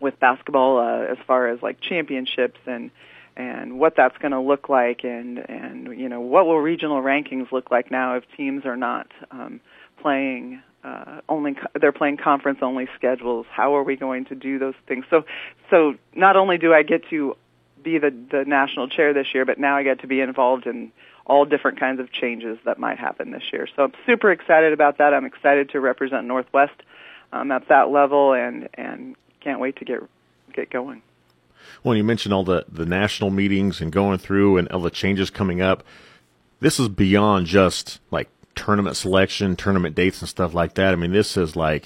with 0.00 0.18
basketball 0.18 0.78
uh, 0.78 1.04
as 1.04 1.18
far 1.26 1.48
as 1.48 1.62
like 1.62 1.80
championships 1.80 2.58
and 2.66 2.90
and 3.36 3.78
what 3.78 3.94
that's 3.96 4.18
going 4.18 4.32
to 4.32 4.40
look 4.40 4.68
like, 4.68 5.04
and 5.04 5.38
and 5.48 5.98
you 5.98 6.08
know 6.08 6.20
what 6.20 6.46
will 6.46 6.58
regional 6.58 7.00
rankings 7.00 7.50
look 7.52 7.70
like 7.70 7.90
now 7.90 8.16
if 8.16 8.24
teams 8.36 8.66
are 8.66 8.76
not 8.76 9.06
um, 9.30 9.60
playing 10.00 10.60
uh, 10.84 11.20
only 11.28 11.56
they're 11.80 11.92
playing 11.92 12.16
conference 12.16 12.58
only 12.62 12.88
schedules. 12.96 13.46
How 13.50 13.76
are 13.76 13.84
we 13.84 13.96
going 13.96 14.24
to 14.26 14.34
do 14.34 14.58
those 14.58 14.74
things? 14.88 15.04
So, 15.10 15.24
so 15.70 15.94
not 16.14 16.36
only 16.36 16.58
do 16.58 16.74
I 16.74 16.82
get 16.82 17.08
to 17.10 17.36
be 17.82 17.98
the 17.98 18.10
the 18.10 18.44
national 18.46 18.88
chair 18.88 19.12
this 19.12 19.28
year, 19.34 19.44
but 19.44 19.58
now 19.58 19.76
I 19.76 19.82
get 19.82 20.00
to 20.00 20.06
be 20.06 20.20
involved 20.20 20.66
in 20.66 20.92
all 21.26 21.44
different 21.44 21.78
kinds 21.78 22.00
of 22.00 22.10
changes 22.12 22.58
that 22.64 22.78
might 22.78 22.98
happen 22.98 23.30
this 23.30 23.44
year. 23.52 23.68
So 23.76 23.84
I'm 23.84 23.92
super 24.06 24.32
excited 24.32 24.72
about 24.72 24.98
that. 24.98 25.14
I'm 25.14 25.24
excited 25.24 25.70
to 25.70 25.80
represent 25.80 26.26
Northwest 26.26 26.74
um, 27.32 27.50
at 27.52 27.68
that 27.68 27.90
level, 27.90 28.32
and 28.32 28.68
and 28.74 29.16
can't 29.40 29.60
wait 29.60 29.76
to 29.76 29.84
get 29.84 30.00
get 30.52 30.70
going. 30.70 31.02
Well, 31.84 31.96
you 31.96 32.04
mentioned 32.04 32.34
all 32.34 32.44
the 32.44 32.64
the 32.68 32.86
national 32.86 33.30
meetings 33.30 33.80
and 33.80 33.92
going 33.92 34.18
through 34.18 34.58
and 34.58 34.68
all 34.68 34.80
the 34.80 34.90
changes 34.90 35.30
coming 35.30 35.60
up. 35.60 35.84
This 36.60 36.78
is 36.78 36.88
beyond 36.88 37.46
just 37.46 38.00
like 38.10 38.28
tournament 38.54 38.96
selection, 38.96 39.56
tournament 39.56 39.94
dates, 39.94 40.20
and 40.20 40.28
stuff 40.28 40.54
like 40.54 40.74
that. 40.74 40.92
I 40.92 40.96
mean, 40.96 41.12
this 41.12 41.36
is 41.36 41.56
like 41.56 41.84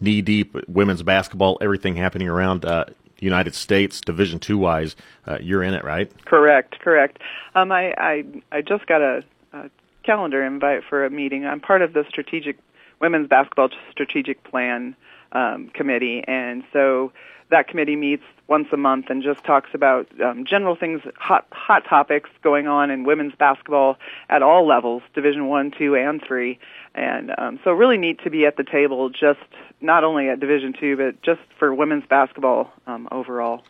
knee 0.00 0.22
deep 0.22 0.56
women's 0.68 1.02
basketball, 1.02 1.58
everything 1.60 1.96
happening 1.96 2.28
around 2.28 2.64
uh, 2.64 2.86
United 3.20 3.54
States, 3.54 4.00
Division 4.00 4.38
two 4.38 4.58
wise. 4.58 4.96
Uh, 5.26 5.38
you're 5.40 5.62
in 5.62 5.74
it, 5.74 5.84
right? 5.84 6.10
Correct, 6.24 6.80
correct. 6.80 7.18
Um, 7.54 7.70
I, 7.70 7.94
I 7.96 8.24
I 8.50 8.62
just 8.62 8.86
got 8.86 9.00
a, 9.00 9.22
a 9.52 9.70
calendar 10.10 10.44
invite 10.44 10.82
for 10.88 11.04
a 11.04 11.10
meeting. 11.10 11.46
I'm 11.46 11.60
part 11.60 11.82
of 11.82 11.92
the 11.92 12.04
strategic 12.08 12.58
women's 13.00 13.28
basketball 13.28 13.68
strategic 13.92 14.42
plan 14.42 14.96
um, 15.30 15.68
committee, 15.72 16.24
and 16.26 16.64
so 16.72 17.12
that 17.50 17.68
committee 17.68 17.94
meets 17.94 18.24
once 18.48 18.66
a 18.72 18.76
month 18.76 19.06
and 19.08 19.22
just 19.22 19.44
talks 19.44 19.70
about 19.72 20.08
um, 20.20 20.44
general 20.44 20.74
things, 20.74 21.00
hot 21.16 21.46
hot 21.52 21.84
topics 21.88 22.28
going 22.42 22.66
on 22.66 22.90
in 22.90 23.04
women's 23.04 23.36
basketball 23.36 23.98
at 24.28 24.42
all 24.42 24.66
levels, 24.66 25.04
Division 25.14 25.46
One, 25.46 25.70
Two, 25.70 25.94
and 25.94 26.20
Three. 26.20 26.58
And 26.92 27.30
um, 27.38 27.60
so, 27.62 27.70
really 27.70 27.96
neat 27.96 28.18
to 28.24 28.30
be 28.30 28.46
at 28.46 28.56
the 28.56 28.64
table, 28.64 29.10
just 29.10 29.38
not 29.80 30.02
only 30.02 30.28
at 30.28 30.40
Division 30.40 30.72
Two, 30.72 30.96
but 30.96 31.22
just 31.22 31.40
for 31.56 31.72
women's 31.72 32.04
basketball 32.06 32.72
um, 32.88 33.06
overall. 33.12 33.62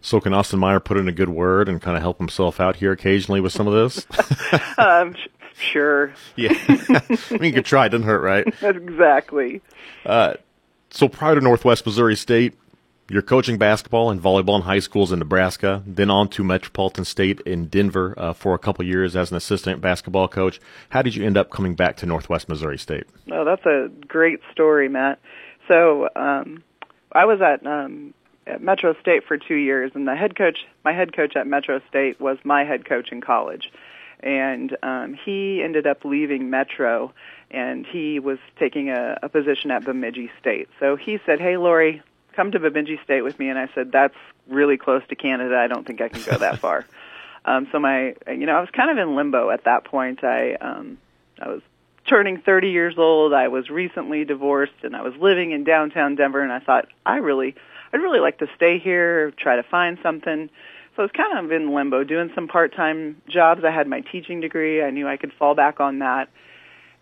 So, 0.00 0.20
can 0.20 0.32
Austin 0.32 0.58
Meyer 0.58 0.80
put 0.80 0.96
in 0.96 1.08
a 1.08 1.12
good 1.12 1.28
word 1.28 1.68
and 1.68 1.80
kind 1.80 1.96
of 1.96 2.02
help 2.02 2.18
himself 2.18 2.58
out 2.58 2.76
here 2.76 2.92
occasionally 2.92 3.40
with 3.40 3.52
some 3.52 3.68
of 3.68 3.74
this? 3.74 4.06
um, 4.78 5.14
sure. 5.58 6.14
Yeah, 6.36 6.54
I 6.68 7.02
mean, 7.32 7.44
you 7.44 7.52
could 7.52 7.66
try. 7.66 7.86
It 7.86 7.90
doesn't 7.90 8.06
hurt, 8.06 8.20
right? 8.20 8.46
exactly. 8.62 9.60
Uh, 10.06 10.34
so 10.90 11.08
prior 11.08 11.34
to 11.34 11.40
Northwest 11.40 11.84
Missouri 11.84 12.16
State, 12.16 12.54
you're 13.10 13.22
coaching 13.22 13.58
basketball 13.58 14.10
and 14.10 14.22
volleyball 14.22 14.56
in 14.56 14.62
high 14.62 14.78
schools 14.78 15.10
in 15.10 15.18
Nebraska, 15.18 15.82
then 15.84 16.10
on 16.10 16.28
to 16.28 16.44
Metropolitan 16.44 17.04
State 17.04 17.40
in 17.40 17.66
Denver 17.66 18.14
uh, 18.16 18.32
for 18.32 18.54
a 18.54 18.58
couple 18.58 18.84
years 18.84 19.16
as 19.16 19.32
an 19.32 19.36
assistant 19.36 19.80
basketball 19.80 20.28
coach. 20.28 20.60
How 20.90 21.02
did 21.02 21.16
you 21.16 21.26
end 21.26 21.36
up 21.36 21.50
coming 21.50 21.74
back 21.74 21.96
to 21.98 22.06
Northwest 22.06 22.48
Missouri 22.48 22.78
State? 22.78 23.04
Oh, 23.30 23.44
that's 23.44 23.66
a 23.66 23.90
great 24.06 24.38
story, 24.52 24.88
Matt. 24.88 25.18
So 25.66 26.08
um, 26.14 26.62
I 27.12 27.24
was 27.24 27.40
at, 27.42 27.66
um, 27.66 28.14
at 28.50 28.62
Metro 28.62 28.94
State 29.00 29.24
for 29.24 29.38
two 29.38 29.54
years, 29.54 29.92
and 29.94 30.06
the 30.06 30.16
head 30.16 30.36
coach, 30.36 30.58
my 30.84 30.92
head 30.92 31.14
coach 31.14 31.36
at 31.36 31.46
Metro 31.46 31.80
State, 31.88 32.20
was 32.20 32.38
my 32.44 32.64
head 32.64 32.84
coach 32.84 33.12
in 33.12 33.20
college, 33.20 33.70
and 34.20 34.76
um, 34.82 35.14
he 35.14 35.62
ended 35.62 35.86
up 35.86 36.04
leaving 36.04 36.50
Metro 36.50 37.12
and 37.52 37.84
he 37.84 38.20
was 38.20 38.38
taking 38.60 38.90
a, 38.90 39.18
a 39.24 39.28
position 39.28 39.72
at 39.72 39.84
Bemidji 39.84 40.30
State. 40.38 40.68
So 40.78 40.94
he 40.94 41.18
said, 41.26 41.40
"Hey, 41.40 41.56
Lori, 41.56 42.00
come 42.34 42.52
to 42.52 42.58
Bemidji 42.58 42.98
State 43.04 43.22
with 43.22 43.38
me, 43.38 43.48
and 43.48 43.58
I 43.58 43.68
said, 43.74 43.92
that's 43.92 44.14
really 44.48 44.76
close 44.76 45.02
to 45.08 45.14
Canada. 45.14 45.56
I 45.56 45.66
don't 45.66 45.86
think 45.86 46.00
I 46.00 46.08
can 46.08 46.22
go 46.22 46.38
that 46.38 46.58
far. 46.60 46.86
Um, 47.44 47.68
so 47.72 47.78
my, 47.78 48.14
you 48.28 48.46
know, 48.46 48.56
I 48.56 48.60
was 48.60 48.70
kind 48.70 48.90
of 48.90 48.98
in 48.98 49.16
limbo 49.16 49.50
at 49.50 49.64
that 49.64 49.84
point. 49.84 50.22
I, 50.24 50.54
um, 50.54 50.98
I 51.40 51.48
was 51.48 51.62
turning 52.06 52.38
30 52.38 52.70
years 52.70 52.94
old. 52.98 53.32
I 53.32 53.48
was 53.48 53.70
recently 53.70 54.24
divorced, 54.24 54.72
and 54.82 54.94
I 54.94 55.02
was 55.02 55.14
living 55.16 55.52
in 55.52 55.64
downtown 55.64 56.16
Denver. 56.16 56.42
And 56.42 56.52
I 56.52 56.60
thought, 56.60 56.88
I 57.04 57.16
really, 57.16 57.54
I'd 57.92 57.98
really 57.98 58.20
like 58.20 58.38
to 58.38 58.46
stay 58.56 58.78
here, 58.78 59.32
try 59.32 59.56
to 59.56 59.62
find 59.62 59.98
something. 60.02 60.50
So 60.96 61.02
I 61.02 61.04
was 61.04 61.12
kind 61.16 61.44
of 61.44 61.52
in 61.52 61.74
limbo, 61.74 62.04
doing 62.04 62.30
some 62.34 62.48
part-time 62.48 63.22
jobs. 63.28 63.62
I 63.64 63.70
had 63.70 63.86
my 63.86 64.00
teaching 64.00 64.40
degree. 64.40 64.82
I 64.82 64.90
knew 64.90 65.08
I 65.08 65.16
could 65.16 65.32
fall 65.38 65.54
back 65.54 65.80
on 65.80 66.00
that 66.00 66.28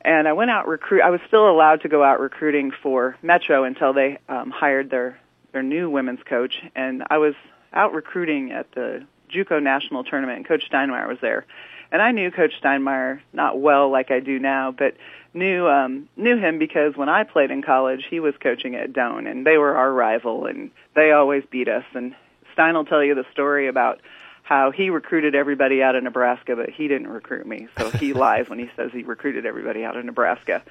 and 0.00 0.28
I 0.28 0.32
went 0.32 0.50
out 0.50 0.68
recruit. 0.68 1.02
I 1.02 1.10
was 1.10 1.20
still 1.26 1.48
allowed 1.48 1.82
to 1.82 1.88
go 1.88 2.04
out 2.04 2.20
recruiting 2.20 2.70
for 2.82 3.16
Metro 3.22 3.64
until 3.64 3.92
they 3.92 4.18
um, 4.28 4.50
hired 4.50 4.90
their 4.90 5.18
their 5.52 5.62
new 5.62 5.90
women's 5.90 6.20
coach, 6.28 6.54
and 6.76 7.02
I 7.10 7.18
was 7.18 7.34
out 7.72 7.94
recruiting 7.94 8.52
at 8.52 8.70
the 8.74 9.06
JUCO 9.34 9.62
national 9.62 10.04
tournament, 10.04 10.38
and 10.38 10.48
Coach 10.48 10.64
Steinmeier 10.70 11.08
was 11.08 11.18
there. 11.20 11.46
And 11.90 12.02
I 12.02 12.12
knew 12.12 12.30
Coach 12.30 12.52
Steinmeier 12.62 13.20
not 13.32 13.58
well 13.58 13.90
like 13.90 14.10
I 14.10 14.20
do 14.20 14.38
now, 14.38 14.72
but 14.72 14.94
knew 15.32 15.66
um, 15.66 16.08
knew 16.16 16.36
him 16.36 16.58
because 16.58 16.96
when 16.96 17.08
I 17.08 17.24
played 17.24 17.50
in 17.50 17.62
college, 17.62 18.04
he 18.10 18.20
was 18.20 18.34
coaching 18.42 18.74
at 18.74 18.92
Doane, 18.92 19.30
and 19.30 19.46
they 19.46 19.56
were 19.56 19.76
our 19.76 19.92
rival, 19.92 20.46
and 20.46 20.70
they 20.94 21.12
always 21.12 21.44
beat 21.50 21.68
us. 21.68 21.84
And 21.94 22.14
Stein 22.52 22.74
will 22.74 22.84
tell 22.84 23.02
you 23.02 23.14
the 23.14 23.24
story 23.32 23.68
about 23.68 24.00
how 24.42 24.70
he 24.70 24.90
recruited 24.90 25.34
everybody 25.34 25.82
out 25.82 25.94
of 25.94 26.02
Nebraska, 26.02 26.56
but 26.56 26.70
he 26.70 26.88
didn't 26.88 27.08
recruit 27.08 27.46
me. 27.46 27.68
So 27.78 27.90
he 27.90 28.12
lies 28.14 28.48
when 28.48 28.58
he 28.58 28.70
says 28.76 28.90
he 28.92 29.02
recruited 29.02 29.46
everybody 29.46 29.84
out 29.84 29.96
of 29.96 30.04
Nebraska. 30.04 30.62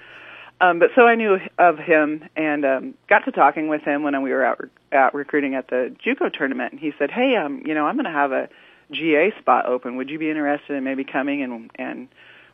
Um, 0.60 0.80
but 0.80 0.89
so 0.95 1.03
I 1.03 1.13
knew 1.13 1.38
of 1.60 1.77
him 1.77 2.27
and 2.36 2.65
um, 2.65 2.93
got 3.08 3.25
to 3.25 3.32
talking 3.32 3.67
with 3.67 3.84
him 3.84 4.01
when 4.01 4.19
we 4.23 4.32
were 4.32 4.43
out 4.43 4.69
out 4.91 5.13
recruiting 5.13 5.53
at 5.53 5.67
the 5.67 5.95
JUCO 6.03 6.34
tournament. 6.34 6.73
And 6.73 6.82
he 6.82 6.93
said, 6.97 7.12
"Hey, 7.12 7.36
um, 7.36 7.62
you 7.65 7.75
know, 7.75 7.86
I'm 7.86 7.95
going 7.95 8.06
to 8.06 8.12
have 8.12 8.32
a 8.32 8.49
GA 8.91 9.34
spot 9.39 9.65
open. 9.65 9.97
Would 9.97 10.10
you 10.10 10.19
be 10.19 10.30
interested 10.30 10.76
in 10.76 10.84
maybe 10.84 11.04
coming 11.04 11.43
and 11.43 11.71
and 11.76 12.08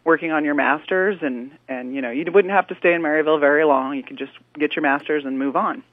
working 0.04 0.32
on 0.32 0.46
your 0.46 0.56
masters? 0.56 1.20
And 1.22 1.52
and 1.68 1.94
you 1.96 2.02
know, 2.02 2.12
you 2.12 2.26
wouldn't 2.32 2.54
have 2.54 2.68
to 2.68 2.76
stay 2.76 2.94
in 2.94 3.02
Maryville 3.02 3.40
very 3.40 3.66
long. 3.66 3.96
You 3.96 4.04
could 4.04 4.18
just 4.18 4.34
get 4.58 4.76
your 4.76 4.84
masters 4.84 5.26
and 5.26 5.38
move 5.38 5.56
on." 5.56 5.84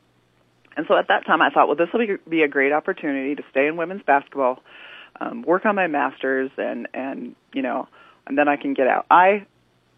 And 0.77 0.87
so 0.87 0.97
at 0.97 1.09
that 1.09 1.27
time, 1.27 1.43
I 1.43 1.51
thought, 1.51 1.67
well, 1.67 1.77
this 1.77 1.89
will 1.93 2.07
be, 2.07 2.17
be 2.29 2.43
a 2.43 2.49
great 2.49 2.73
opportunity 2.73 3.35
to 3.35 3.43
stay 3.51 3.67
in 3.67 3.77
women's 3.77 4.03
basketball 4.03 4.63
um, 5.21 5.43
work 5.43 5.67
on 5.67 5.75
my 5.75 5.87
masters, 5.87 6.51
and 6.57 6.89
and 6.95 7.35
you 7.53 7.63
know, 7.63 7.89
and 8.27 8.37
then 8.39 8.49
I 8.49 8.57
can 8.57 8.75
get 8.75 8.87
out. 8.87 9.07
I 9.11 9.47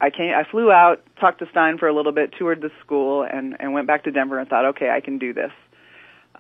I 0.01 0.11
came, 0.11 0.35
I 0.35 0.45
flew 0.51 0.71
out, 0.71 1.03
talked 1.21 1.39
to 1.41 1.49
Stein 1.51 1.79
for 1.79 1.87
a 1.87 1.95
little 1.95 2.13
bit, 2.13 2.33
toured 2.39 2.61
the 2.61 2.71
school, 2.81 3.23
and 3.23 3.57
and 3.61 3.73
went 3.73 3.87
back 3.87 4.05
to 4.05 4.11
Denver 4.11 4.39
and 4.39 4.49
thought, 4.49 4.65
okay, 4.67 4.91
I 4.91 5.01
can 5.01 5.19
do 5.19 5.33
this. 5.33 5.53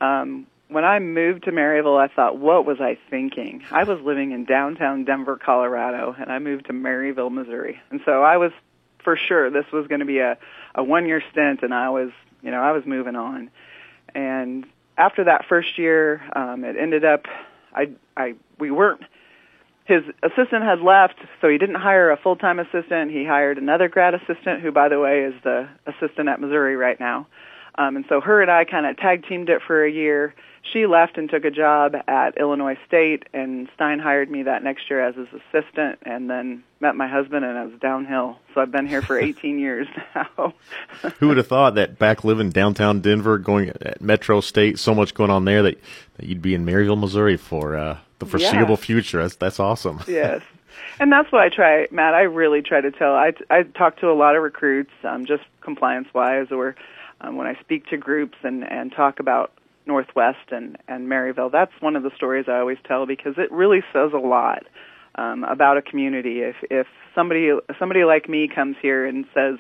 Um, 0.01 0.47
when 0.73 0.85
I 0.85 0.99
moved 0.99 1.45
to 1.45 1.53
Maryville, 1.53 1.99
I 1.99 2.13
thought, 2.13 2.39
what 2.39 2.67
was 2.67 2.81
I 2.81 2.99
thinking? 3.11 3.63
I 3.71 3.85
was 3.85 4.01
living 4.01 4.33
in 4.33 4.45
downtown 4.45 5.05
Denver, 5.05 5.37
Colorado, 5.37 6.15
and 6.19 6.31
I 6.31 6.39
moved 6.39 6.67
to 6.67 6.73
Maryville, 6.73 7.31
Missouri. 7.31 7.81
And 7.91 8.01
so 8.05 8.23
I 8.23 8.37
was 8.37 8.53
for 9.05 9.17
sure 9.17 9.51
this 9.51 9.65
was 9.73 9.87
going 9.89 10.01
to 10.01 10.07
be 10.07 10.19
a 10.19 10.39
a 10.75 10.83
one 10.83 11.07
year 11.07 11.23
stint, 11.31 11.63
and 11.63 11.75
I 11.75 11.91
was 11.91 12.11
you 12.43 12.51
know 12.51 12.61
I 12.61 12.73
was 12.73 12.85
moving 12.87 13.17
on. 13.17 13.51
And 14.15 14.67
after 14.97 15.25
that 15.25 15.47
first 15.49 15.79
year, 15.79 16.23
um, 16.35 16.65
it 16.65 16.77
ended 16.77 17.05
up 17.05 17.27
I 17.75 17.91
I 18.17 18.35
we 18.59 18.71
weren't 18.71 19.03
his 19.85 20.03
assistant 20.23 20.63
had 20.63 20.81
left, 20.81 21.17
so 21.41 21.49
he 21.49 21.59
didn't 21.59 21.75
hire 21.75 22.11
a 22.11 22.17
full-time 22.17 22.61
assistant. 22.61 23.11
He 23.11 23.25
hired 23.25 23.59
another 23.59 23.89
grad 23.89 24.15
assistant, 24.15 24.63
who, 24.63 24.71
by 24.71 24.89
the 24.89 25.01
way, 25.01 25.25
is 25.25 25.35
the 25.43 25.69
assistant 25.87 26.29
at 26.29 26.41
Missouri 26.41 26.77
right 26.77 26.99
now. 27.01 27.27
Um, 27.75 27.97
and 27.97 28.05
so 28.09 28.21
her 28.21 28.41
and 28.41 28.51
I 28.51 28.65
kind 28.65 28.87
of 28.87 28.97
tag 28.97 29.27
teamed 29.29 29.49
it 29.49 29.61
for 29.67 29.85
a 29.85 29.91
year. 29.91 30.35
She 30.73 30.87
left 30.87 31.19
and 31.19 31.29
took 31.29 31.45
a 31.45 31.51
job 31.51 31.97
at 32.07 32.39
Illinois 32.39 32.79
State, 32.87 33.25
and 33.35 33.69
Stein 33.75 33.99
hired 33.99 34.31
me 34.31 34.45
that 34.45 34.63
next 34.63 34.89
year 34.89 35.05
as 35.05 35.17
his 35.17 35.27
assistant, 35.29 35.99
and 36.03 36.31
then 36.31 36.63
met 36.81 36.95
my 36.95 37.09
husband, 37.09 37.45
and 37.45 37.59
I 37.59 37.65
was 37.65 37.79
downhill. 37.81 38.39
So 38.55 38.61
I've 38.61 38.71
been 38.71 38.87
here 38.87 39.03
for 39.03 39.19
18 39.21 39.59
years 39.59 39.89
now. 40.15 40.55
Who 41.19 41.29
would 41.29 41.37
have 41.37 41.49
thought 41.49 41.75
that 41.75 41.99
back 41.99 42.23
living 42.23 42.51
downtown 42.51 43.01
Denver, 43.01 43.39
going 43.39 43.71
at 43.71 44.01
Metro 44.01 44.41
State, 44.41 44.79
so 44.79 44.95
much 44.95 45.15
going 45.15 45.31
on 45.31 45.45
there 45.45 45.63
that, 45.65 45.81
that 46.17 46.27
you'd 46.27 46.43
be 46.43 46.55
in 46.55 46.65
Maryville, 46.65 46.99
Missouri 46.99 47.37
for 47.37 47.77
uh, 47.77 47.99
the 48.21 48.27
foreseeable 48.27 48.71
yeah. 48.71 48.77
future. 48.77 49.23
That's 49.23 49.35
that's 49.35 49.59
awesome. 49.59 50.01
yes, 50.09 50.43
and 51.01 51.11
that's 51.11 51.31
what 51.33 51.43
I 51.43 51.49
try, 51.49 51.89
Matt. 51.91 52.15
I 52.15 52.23
really 52.23 52.63
try 52.63 52.81
to 52.81 52.93
tell. 52.93 53.15
I 53.15 53.33
I 53.51 53.65
talk 53.65 53.99
to 53.99 54.11
a 54.11 54.15
lot 54.15 54.37
of 54.37 54.43
recruits, 54.45 54.93
um, 55.03 55.27
just 55.27 55.43
compliance 55.61 56.07
wise, 56.15 56.53
or 56.53 56.77
um, 57.21 57.37
when 57.37 57.49
I 57.49 57.59
speak 57.61 57.87
to 57.87 57.97
groups 57.97 58.39
and 58.45 58.63
and 58.63 58.93
talk 58.93 59.19
about 59.19 59.53
Northwest 59.87 60.51
and 60.51 60.79
and 60.89 61.09
Maryville. 61.09 61.51
That's 61.51 61.73
one 61.81 61.97
of 61.97 62.03
the 62.03 62.11
stories 62.17 62.47
I 62.49 62.59
always 62.59 62.79
tell 62.87 63.07
because 63.07 63.35
it 63.39 63.51
really 63.51 63.83
says 63.93 64.13
a 64.15 64.19
lot 64.19 64.65
um, 65.15 65.45
about 65.45 65.77
a 65.77 65.83
community. 65.83 66.41
If 66.41 66.57
if 66.71 66.87
somebody 67.15 67.51
somebody 67.79 68.05
like 68.05 68.29
me 68.29 68.49
comes 68.49 68.77
here 68.81 69.07
and 69.07 69.25
says 69.35 69.59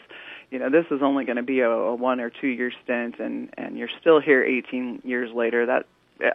you 0.50 0.58
know 0.58 0.70
this 0.70 0.86
is 0.90 1.00
only 1.02 1.24
going 1.24 1.36
to 1.36 1.42
be 1.42 1.60
a, 1.60 1.70
a 1.70 1.94
one 1.94 2.20
or 2.20 2.30
two 2.30 2.48
year 2.48 2.72
stint 2.84 3.18
and 3.18 3.50
and 3.56 3.76
you're 3.76 3.90
still 4.00 4.20
here 4.20 4.44
18 4.44 5.02
years 5.04 5.30
later 5.34 5.66
that 5.66 5.86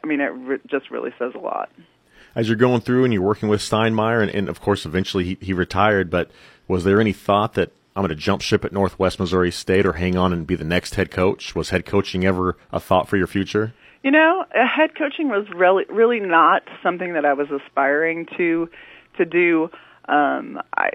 i 0.04 0.08
mean 0.08 0.22
it 0.22 0.30
re- 0.30 0.60
just 0.68 0.90
really 0.90 1.12
says 1.20 1.34
a 1.36 1.40
lot 1.40 1.70
as 2.36 2.48
you're 2.48 2.58
going 2.58 2.82
through 2.82 3.04
and 3.04 3.12
you're 3.12 3.24
working 3.24 3.50
with 3.50 3.62
Steinmeier, 3.62 4.22
and, 4.22 4.30
and 4.30 4.48
of 4.48 4.62
course, 4.62 4.86
eventually 4.86 5.24
he, 5.24 5.38
he 5.42 5.54
retired, 5.54 6.12
but 6.12 6.30
was 6.68 6.84
there 6.84 7.02
any 7.02 7.12
thought 7.12 7.54
that 7.56 7.72
I'm 7.98 8.04
going 8.04 8.10
to 8.10 8.16
jump 8.16 8.44
ship 8.44 8.64
at 8.64 8.72
Northwest 8.72 9.20
Missouri 9.20 9.50
State 9.50 9.84
or 9.84 9.94
hang 9.94 10.16
on 10.16 10.32
and 10.32 10.46
be 10.46 10.54
the 10.54 10.64
next 10.64 10.94
head 10.94 11.10
coach? 11.10 11.56
Was 11.56 11.72
head 11.72 11.84
coaching 11.88 12.26
ever 12.26 12.56
a 12.72 12.80
thought 12.80 13.10
for 13.10 13.18
your 13.18 13.26
future? 13.26 13.74
You 14.04 14.12
know, 14.12 14.46
head 14.52 14.92
coaching 14.96 15.30
was 15.30 15.48
really 15.56 15.86
really 15.90 16.20
not 16.20 16.62
something 16.84 17.14
that 17.14 17.26
I 17.26 17.34
was 17.34 17.48
aspiring 17.50 18.28
to 18.38 18.70
to 19.18 19.26
do. 19.26 19.72
Um, 20.08 20.62
I 20.78 20.92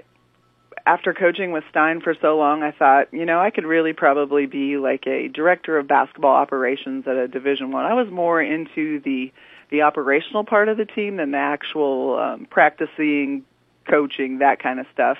after 0.85 1.13
coaching 1.13 1.51
with 1.51 1.65
Stein 1.69 1.99
for 1.99 2.15
so 2.21 2.37
long, 2.37 2.63
I 2.63 2.71
thought, 2.71 3.13
you 3.13 3.25
know, 3.25 3.39
I 3.39 3.49
could 3.49 3.65
really 3.65 3.91
probably 3.91 4.45
be 4.45 4.77
like 4.77 5.05
a 5.05 5.27
director 5.27 5.77
of 5.77 5.89
basketball 5.89 6.33
operations 6.33 7.05
at 7.05 7.17
a 7.17 7.27
Division 7.27 7.71
One. 7.71 7.83
I. 7.83 7.91
I 7.91 7.95
was 7.95 8.09
more 8.09 8.41
into 8.41 9.01
the 9.01 9.33
the 9.69 9.81
operational 9.81 10.45
part 10.45 10.69
of 10.69 10.77
the 10.77 10.85
team 10.85 11.17
than 11.17 11.31
the 11.31 11.37
actual 11.37 12.17
um, 12.17 12.47
practicing, 12.49 13.43
coaching, 13.89 14.39
that 14.39 14.63
kind 14.63 14.79
of 14.79 14.85
stuff. 14.93 15.17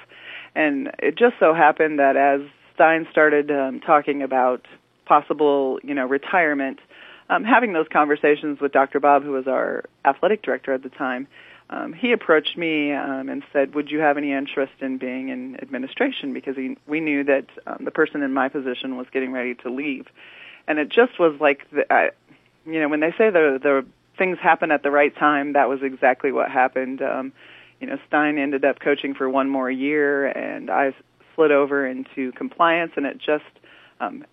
And 0.56 0.92
it 1.00 1.16
just 1.18 1.36
so 1.40 1.54
happened 1.54 2.00
that 2.00 2.16
as 2.16 2.42
Stein 2.76 3.08
started 3.12 3.52
um, 3.52 3.80
talking 3.80 4.22
about 4.22 4.66
possible, 5.06 5.80
you 5.84 5.94
know, 5.94 6.06
retirement, 6.06 6.80
um, 7.30 7.44
having 7.44 7.74
those 7.74 7.88
conversations 7.92 8.60
with 8.60 8.72
Dr. 8.72 9.00
Bob, 9.00 9.24
who 9.24 9.32
was 9.32 9.48
our 9.48 9.86
athletic 10.06 10.42
director 10.42 10.74
at 10.74 10.84
the 10.84 10.90
time, 10.90 11.28
um, 11.70 11.94
he 11.94 12.12
approached 12.12 12.58
me 12.58 12.94
um, 12.94 13.30
and 13.30 13.42
said, 13.52 13.74
"Would 13.74 13.90
you 13.90 14.00
have 14.00 14.18
any 14.18 14.32
interest 14.32 14.74
in 14.82 14.98
being 14.98 15.30
in 15.30 15.60
administration?" 15.62 16.34
Because 16.34 16.56
he, 16.56 16.78
we 16.86 17.00
knew 17.00 17.24
that 17.24 17.46
um, 17.66 17.86
the 17.86 17.92
person 17.92 18.22
in 18.22 18.34
my 18.34 18.50
position 18.50 18.98
was 18.98 19.08
getting 19.12 19.32
ready 19.32 19.56
to 19.56 19.70
leave, 19.70 20.08
and 20.68 20.78
it 20.78 20.90
just 20.90 21.18
was 21.20 21.40
like, 21.40 21.70
the, 21.72 21.92
I, 21.92 22.12
you 22.66 22.80
know, 22.80 22.90
when 22.90 23.00
they 23.00 23.12
say 23.12 23.30
the 23.30 23.60
the 23.62 23.86
things 24.18 24.38
happen 24.40 24.72
at 24.72 24.84
the 24.84 24.92
right 24.92 25.16
time, 25.16 25.54
that 25.54 25.70
was 25.70 25.82
exactly 25.82 26.32
what 26.32 26.52
happened. 26.52 27.02
Um, 27.02 27.32
you 27.84 27.90
know, 27.90 27.98
Stein 28.08 28.38
ended 28.38 28.64
up 28.64 28.80
coaching 28.80 29.14
for 29.14 29.30
one 29.30 29.50
more 29.50 29.70
year, 29.70 30.26
and 30.26 30.70
I 30.70 30.96
slid 31.36 31.52
over 31.52 31.86
into 31.86 32.32
compliance, 32.32 32.94
and 32.96 33.06
it 33.06 33.18
just 33.18 33.44
um, 34.00 34.24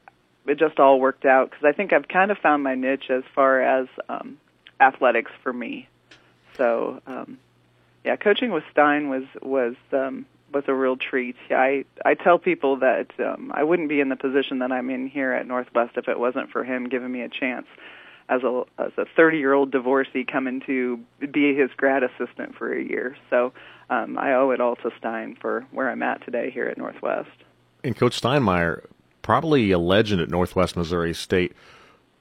it 0.47 0.57
just 0.57 0.79
all 0.79 1.01
worked 1.01 1.25
out 1.25 1.51
because 1.51 1.65
I 1.65 1.73
think 1.73 1.93
I've 1.93 2.07
kind 2.07 2.31
of 2.31 2.39
found 2.39 2.63
my 2.63 2.77
niche 2.77 3.11
as 3.11 3.25
far 3.35 3.61
as 3.61 3.89
um, 4.09 4.39
athletics 4.79 5.33
for 5.43 5.53
me. 5.53 5.89
So, 6.57 7.03
um, 7.09 7.39
yeah, 8.05 8.15
coaching 8.15 8.53
with 8.53 8.63
Stein 8.71 9.09
was 9.09 9.25
was 9.43 9.75
um, 9.91 10.27
was 10.55 10.63
a 10.69 10.75
real 10.75 10.97
treat. 10.97 11.35
I 11.51 11.87
I 12.05 12.15
tell 12.15 12.39
people 12.39 12.77
that 12.77 13.11
um, 13.19 13.51
I 13.53 13.65
wouldn't 13.65 13.89
be 13.89 13.99
in 13.99 14.11
the 14.11 14.17
position 14.17 14.61
that 14.61 14.71
I'm 14.71 14.91
in 14.91 15.09
here 15.09 15.33
at 15.33 15.45
Northwest 15.45 15.97
if 15.97 16.07
it 16.07 16.21
wasn't 16.21 16.51
for 16.53 16.63
him 16.63 16.89
giving 16.89 17.11
me 17.11 17.23
a 17.23 17.29
chance 17.29 17.67
as 18.31 18.43
a 18.43 18.63
as 18.79 18.93
a 18.97 19.05
30 19.17 19.39
year 19.39 19.53
old 19.53 19.71
divorcee 19.71 20.25
coming 20.25 20.63
to 20.67 20.99
be 21.31 21.55
his 21.55 21.71
grad 21.77 22.03
assistant 22.03 22.55
for 22.57 22.73
a 22.73 22.83
year. 22.83 23.17
So 23.29 23.53
um, 23.91 24.17
I 24.19 24.33
owe 24.35 24.51
it 24.51 24.61
all 24.61 24.77
to 24.77 24.91
Stein 24.99 25.37
for 25.41 25.67
where 25.73 25.91
I'm 25.91 26.03
at 26.03 26.25
today 26.25 26.51
here 26.51 26.67
at 26.67 26.79
Northwest. 26.79 27.31
And 27.83 27.97
Coach 27.97 28.21
Steinmeier, 28.21 28.85
probably 29.23 29.71
a 29.73 29.79
legend 29.79 30.21
at 30.21 30.31
Northwest 30.31 30.77
Missouri 30.77 31.13
State 31.13 31.55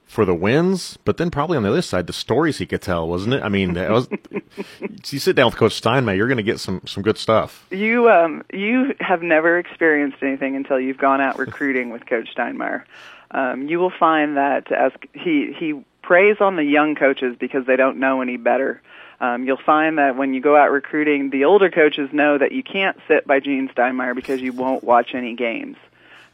for 0.06 0.26
the 0.26 0.34
wins, 0.34 0.98
but 1.06 1.17
then 1.17 1.30
probably 1.30 1.56
on 1.56 1.62
the 1.62 1.69
other 1.69 1.84
side, 1.84 2.08
the 2.08 2.13
stories 2.13 2.58
he 2.58 2.65
could 2.65 2.82
tell, 2.82 3.08
wasn't 3.08 3.36
it? 3.36 3.43
I 3.43 3.50
mean, 3.50 3.76
was, 3.76 4.08
you 5.10 5.19
sit 5.19 5.36
down 5.36 5.45
with 5.45 5.56
Coach 5.56 5.80
Steinmeier, 5.80 6.17
you're 6.17 6.28
going 6.28 6.38
to 6.38 6.43
get 6.43 6.60
some 6.60 6.82
some 6.88 7.04
good 7.04 7.19
stuff. 7.19 7.67
You 7.69 8.10
um 8.10 8.43
you 8.52 8.95
have 9.00 9.22
never 9.22 9.60
experienced 9.60 10.17
anything 10.24 10.56
until 10.56 10.80
you've 10.80 10.98
gone 10.98 11.22
out 11.22 11.38
recruiting 11.38 11.91
with 11.91 12.08
Coach 12.08 12.30
Steinmeier. 12.36 12.84
Um, 13.32 13.67
you 13.67 13.78
will 13.78 13.91
find 13.91 14.38
that 14.38 14.72
as 14.72 14.91
he 15.13 15.54
he 15.60 15.86
preys 16.10 16.38
on 16.41 16.56
the 16.56 16.63
young 16.63 16.95
coaches 16.95 17.36
because 17.39 17.67
they 17.67 17.76
don't 17.76 18.00
know 18.00 18.22
any 18.22 18.36
better. 18.36 18.82
Um, 19.22 19.45
you'll 19.45 19.62
find 19.63 20.00
that 20.00 20.17
when 20.17 20.34
you 20.34 20.41
go 20.41 20.58
out 20.58 20.72
recruiting, 20.72 21.30
the 21.30 21.45
older 21.45 21.69
coaches 21.69 22.10
know 22.12 22.36
that 22.36 22.52
you 22.52 22.63
can't 22.63 22.98
sit 23.08 23.28
by 23.28 23.39
Gene 23.39 23.69
Steinmeier 23.69 24.15
because 24.15 24.41
you 24.41 24.52
won't 24.52 24.84
watch 24.84 25.13
any 25.13 25.36
games. 25.36 25.78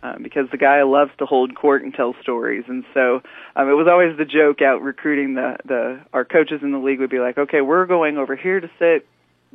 Um, 0.02 0.24
because 0.24 0.50
the 0.50 0.58
guy 0.58 0.82
loves 0.84 1.12
to 1.18 1.26
hold 1.26 1.56
court 1.56 1.84
and 1.84 1.94
tell 1.94 2.16
stories, 2.22 2.64
and 2.68 2.86
so 2.94 3.22
um, 3.56 3.68
it 3.68 3.74
was 3.74 3.88
always 3.90 4.16
the 4.18 4.24
joke 4.24 4.62
out 4.62 4.84
recruiting 4.84 5.34
the 5.34 5.58
the 5.66 6.00
our 6.14 6.24
coaches 6.24 6.62
in 6.62 6.72
the 6.72 6.78
league 6.78 7.00
would 7.00 7.10
be 7.10 7.20
like, 7.20 7.40
okay, 7.40 7.62
we're 7.62 7.88
going 7.88 8.20
over 8.20 8.36
here 8.36 8.60
to 8.60 8.70
sit. 8.78 9.08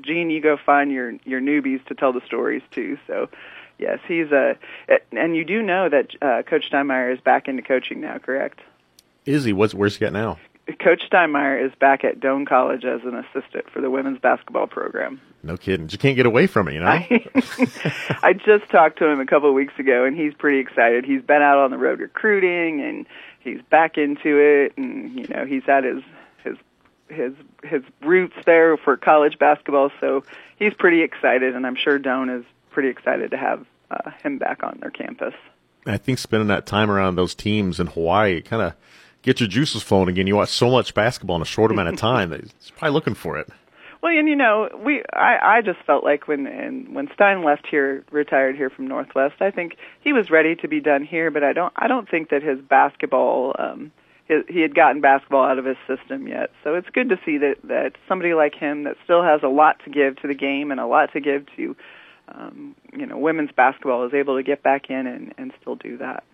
Gene, 0.03 0.29
you 0.29 0.43
go 0.43 0.57
find 0.67 0.91
your 0.91 1.13
your 1.25 1.41
newbies 1.41 1.85
to 1.87 1.95
tell 1.95 2.13
the 2.13 2.23
stories 2.27 2.63
too. 2.73 2.99
So, 3.07 3.29
yes, 3.79 4.01
he's 4.09 4.33
a, 4.33 4.59
and 5.13 5.37
you 5.37 5.45
do 5.45 5.63
know 5.63 5.89
that 5.89 6.09
uh, 6.21 6.43
Coach 6.43 6.65
Steinmeier 6.69 7.15
is 7.15 7.21
back 7.21 7.47
into 7.47 7.63
coaching 7.63 8.01
now, 8.01 8.19
correct? 8.19 8.61
Is 9.27 9.45
he? 9.45 9.53
What's 9.53 9.75
where's 9.75 9.97
he 9.97 10.05
at 10.07 10.13
now? 10.13 10.39
Coach 10.79 11.03
Steinmeier 11.11 11.65
is 11.65 11.73
back 11.81 12.05
at 12.05 12.21
Doane 12.21 12.47
College 12.47 12.85
as 12.85 13.01
an 13.05 13.15
assistant 13.15 13.69
for 13.71 13.81
the 13.81 13.91
women's 13.91 14.19
basketball 14.19 14.67
program. 14.67 15.21
No 15.43 15.57
kidding. 15.57 15.89
You 15.91 15.99
can't 15.99 16.17
get 16.17 16.27
away 16.27 16.47
from 16.47 16.69
it, 16.69 16.75
you 16.75 16.81
know? 16.81 16.87
I, 16.87 17.27
I 18.23 18.33
just 18.35 18.71
talked 18.71 18.99
to 18.99 19.07
him 19.07 19.21
a 19.21 19.27
couple 19.27 19.49
of 19.49 19.55
weeks 19.55 19.75
ago, 19.79 20.05
and 20.05 20.17
he's 20.17 20.35
pretty 20.35 20.59
excited. 20.59 21.05
He's 21.05 21.23
been 21.23 21.43
out 21.43 21.59
on 21.59 21.71
the 21.71 21.79
road 21.79 22.01
recruiting, 22.01 22.83
and 22.83 23.07
he's 23.41 23.61
back 23.71 23.97
into 23.97 24.39
it, 24.39 24.77
and, 24.77 25.19
you 25.19 25.27
know, 25.29 25.45
he's 25.47 25.63
at 25.67 25.85
his, 25.85 26.03
his, 26.45 26.57
his, 27.09 27.33
his 27.65 27.83
roots 28.03 28.37
there 28.45 28.77
for 28.77 28.97
college 28.97 29.39
basketball, 29.39 29.91
so 30.01 30.25
he's 30.57 30.75
pretty 30.75 31.03
excited, 31.03 31.57
and 31.57 31.67
I'm 31.67 31.77
sure 31.77 31.99
Doane 31.99 32.39
is 32.39 32.45
pretty 32.71 32.91
excited 32.91 33.31
to 33.33 33.37
have 33.37 33.67
uh, 33.91 34.11
him 34.23 34.39
back 34.39 34.63
on 34.63 34.79
their 34.81 34.91
campus. 34.91 35.35
I 35.87 35.97
think 35.97 36.19
spending 36.19 36.49
that 36.49 36.67
time 36.67 36.91
around 36.91 37.17
those 37.17 37.35
teams 37.35 37.81
in 37.81 37.89
Hawaii 37.89 38.43
kind 38.43 38.63
of– 38.63 38.75
get 39.23 39.41
your 39.41 39.49
juices 39.49 39.83
flowing 39.83 40.09
again. 40.09 40.27
You 40.27 40.37
watch 40.37 40.51
so 40.51 40.71
much 40.71 40.95
basketball 40.95 41.37
in 41.37 41.43
a 41.43 41.47
short 41.47 41.71
amount 41.71 41.89
of 41.89 41.97
time 41.99 42.31
that 42.31 42.41
he's 42.41 42.73
probably 42.77 42.95
looking 42.95 43.15
for 43.15 43.39
it. 43.39 43.49
Well, 44.03 44.17
and 44.17 44.29
you 44.29 44.37
know, 44.37 44.69
we 44.83 45.03
I 45.13 45.59
I 45.59 45.63
just 45.63 45.81
felt 45.87 46.05
like 46.05 46.27
when 46.27 46.47
and 46.47 46.95
when 46.95 47.09
Stein 47.13 47.45
left 47.45 47.67
here, 47.67 48.03
retired 48.11 48.57
here 48.57 48.71
from 48.71 48.89
Northwest, 48.89 49.37
I 49.41 49.51
think 49.51 49.77
he 50.01 50.13
was 50.13 50.31
ready 50.31 50.57
to 50.57 50.69
be 50.69 50.81
done 50.81 51.05
here, 51.05 51.31
but 51.31 51.45
I 51.45 51.53
don't 51.53 51.73
I 51.77 51.87
don't 51.87 52.09
think 52.09 52.31
that 52.31 52.43
his 52.43 52.59
basketball 52.61 53.55
um 53.59 53.93
his, 54.27 54.45
he 54.49 54.61
had 54.61 54.75
gotten 54.75 55.03
basketball 55.03 55.45
out 55.45 55.59
of 55.59 55.67
his 55.67 55.77
system 55.87 56.27
yet. 56.27 56.51
So 56.65 56.75
it's 56.77 56.89
good 56.89 57.11
to 57.11 57.21
see 57.27 57.37
that 57.39 57.57
that 57.65 57.93
somebody 58.09 58.33
like 58.33 58.55
him 58.55 58.85
that 58.85 58.97
still 59.05 59.23
has 59.23 59.43
a 59.43 59.49
lot 59.49 59.81
to 59.85 59.91
give 59.91 60.17
to 60.23 60.29
the 60.29 60.35
game 60.35 60.71
and 60.71 60.81
a 60.81 60.87
lot 60.87 61.13
to 61.13 61.21
give 61.21 61.45
to 61.57 61.77
um 62.29 62.75
you 62.97 63.05
know, 63.05 63.19
women's 63.19 63.53
basketball 63.53 64.07
is 64.07 64.15
able 64.15 64.37
to 64.39 64.43
get 64.43 64.63
back 64.63 64.89
in 64.89 65.07
and 65.07 65.35
and 65.37 65.53
still 65.61 65.77
do 65.77 65.99
that. 65.99 66.25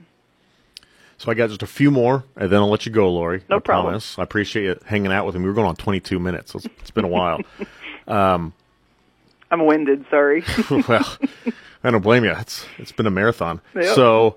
So 1.19 1.31
I 1.31 1.35
got 1.35 1.49
just 1.49 1.63
a 1.63 1.67
few 1.67 1.91
more, 1.91 2.25
and 2.37 2.51
then 2.51 2.61
I'll 2.61 2.69
let 2.69 2.85
you 2.85 2.93
go, 2.93 3.11
Lori. 3.11 3.43
No 3.49 3.57
I 3.57 3.61
problem. 3.61 3.93
Promise. 3.93 4.19
I 4.19 4.23
appreciate 4.23 4.65
you 4.65 4.79
hanging 4.85 5.13
out 5.13 5.25
with 5.25 5.35
me. 5.35 5.43
We 5.43 5.49
were 5.49 5.55
going 5.55 5.67
on 5.67 5.77
22 5.77 6.19
minutes. 6.19 6.53
So 6.53 6.59
it's, 6.59 6.69
it's 6.81 6.91
been 6.91 7.05
a 7.05 7.09
while. 7.09 7.41
um, 8.07 8.53
I'm 9.51 9.65
winded. 9.65 10.05
Sorry. 10.11 10.45
well, 10.71 11.17
I 11.83 11.91
don't 11.91 12.03
blame 12.03 12.25
you. 12.25 12.33
It's 12.33 12.67
it's 12.79 12.93
been 12.93 13.07
a 13.07 13.11
marathon. 13.11 13.61
Yep. 13.75 13.95
So, 13.95 14.37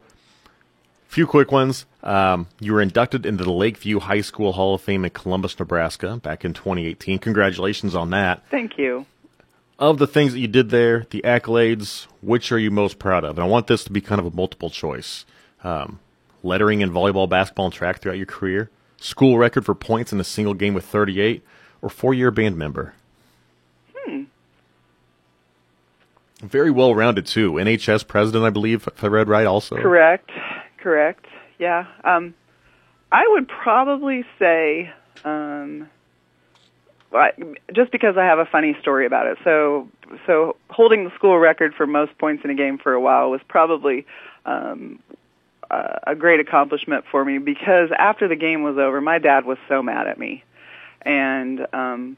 few 1.08 1.28
quick 1.28 1.52
ones. 1.52 1.86
Um, 2.02 2.48
you 2.62 2.74
were 2.74 2.82
inducted 2.82 3.26
into 3.26 3.44
the 3.44 3.52
Lakeview 3.52 4.00
High 4.00 4.22
School 4.22 4.54
Hall 4.54 4.76
of 4.76 4.82
Fame 4.82 5.04
in 5.04 5.12
Columbus, 5.12 5.60
Nebraska, 5.60 6.18
back 6.18 6.46
in 6.46 6.54
2018. 6.54 7.20
Congratulations 7.20 7.96
on 7.96 8.12
that. 8.12 8.44
Thank 8.50 8.78
you. 8.78 9.06
Of 9.78 9.98
the 9.98 10.08
things 10.08 10.34
that 10.34 10.40
you 10.40 10.48
did 10.48 10.70
there, 10.70 11.06
the 11.10 11.22
accolades, 11.22 12.06
which 12.22 12.52
are 12.52 12.60
you 12.60 12.70
most 12.70 13.00
proud 13.00 13.24
of? 13.24 13.38
And 13.38 13.46
I 13.46 13.48
want 13.48 13.68
this 13.68 13.84
to 13.86 13.92
be 13.92 14.02
kind 14.02 14.20
of 14.20 14.26
a 14.26 14.36
multiple 14.36 14.70
choice. 14.70 15.26
Um, 15.64 16.00
lettering 16.44 16.82
in 16.82 16.92
volleyball, 16.92 17.28
basketball, 17.28 17.66
and 17.66 17.74
track 17.74 18.02
throughout 18.02 18.18
your 18.18 18.26
career, 18.26 18.70
school 18.98 19.38
record 19.38 19.66
for 19.66 19.76
points 19.76 20.14
in 20.14 20.20
a 20.20 20.24
single 20.24 20.54
game 20.54 20.74
with 20.74 20.86
38, 20.86 21.44
or 21.82 21.90
four 21.90 22.14
year 22.14 22.32
band 22.32 22.58
member? 22.58 22.94
Hmm. 23.96 24.24
Very 26.42 26.72
well 26.72 26.96
rounded, 26.96 27.26
too. 27.26 27.54
NHS 27.54 28.08
president, 28.08 28.46
I 28.46 28.50
believe, 28.50 28.88
if 28.88 29.04
I 29.04 29.08
read 29.08 29.28
right, 29.28 29.46
also. 29.46 29.76
Correct. 29.78 30.30
Correct. 30.78 31.26
Yeah. 31.58 31.86
Um, 32.04 32.34
I 33.12 33.28
would 33.28 33.48
probably 33.48 34.24
say, 34.38 34.92
um, 35.26 35.90
just 37.74 37.92
because 37.92 38.18
I 38.18 38.26
have 38.26 38.40
a 38.40 38.46
funny 38.46 38.78
story 38.82 39.06
about 39.06 39.28
it. 39.28 39.38
So, 39.44 39.90
so 40.28 40.56
holding 40.70 41.04
the 41.06 41.12
school 41.16 41.38
record 41.38 41.74
for 41.76 41.88
most 41.88 42.18
points 42.18 42.44
in 42.46 42.52
a 42.52 42.56
game 42.56 42.78
for 42.78 42.94
a 42.94 43.02
while 43.02 43.32
was 43.32 43.42
probably 43.48 44.06
um, 44.46 45.00
a 45.72 46.16
great 46.16 46.40
accomplishment 46.40 47.06
for 47.12 47.24
me 47.24 47.38
because 47.38 47.90
after 47.98 48.28
the 48.28 48.36
game 48.36 48.64
was 48.64 48.78
over, 48.78 49.02
my 49.02 49.20
dad 49.20 49.46
was 49.46 49.58
so 49.68 49.84
mad 49.84 50.08
at 50.08 50.18
me, 50.18 50.44
and 51.02 51.66
um, 51.74 52.18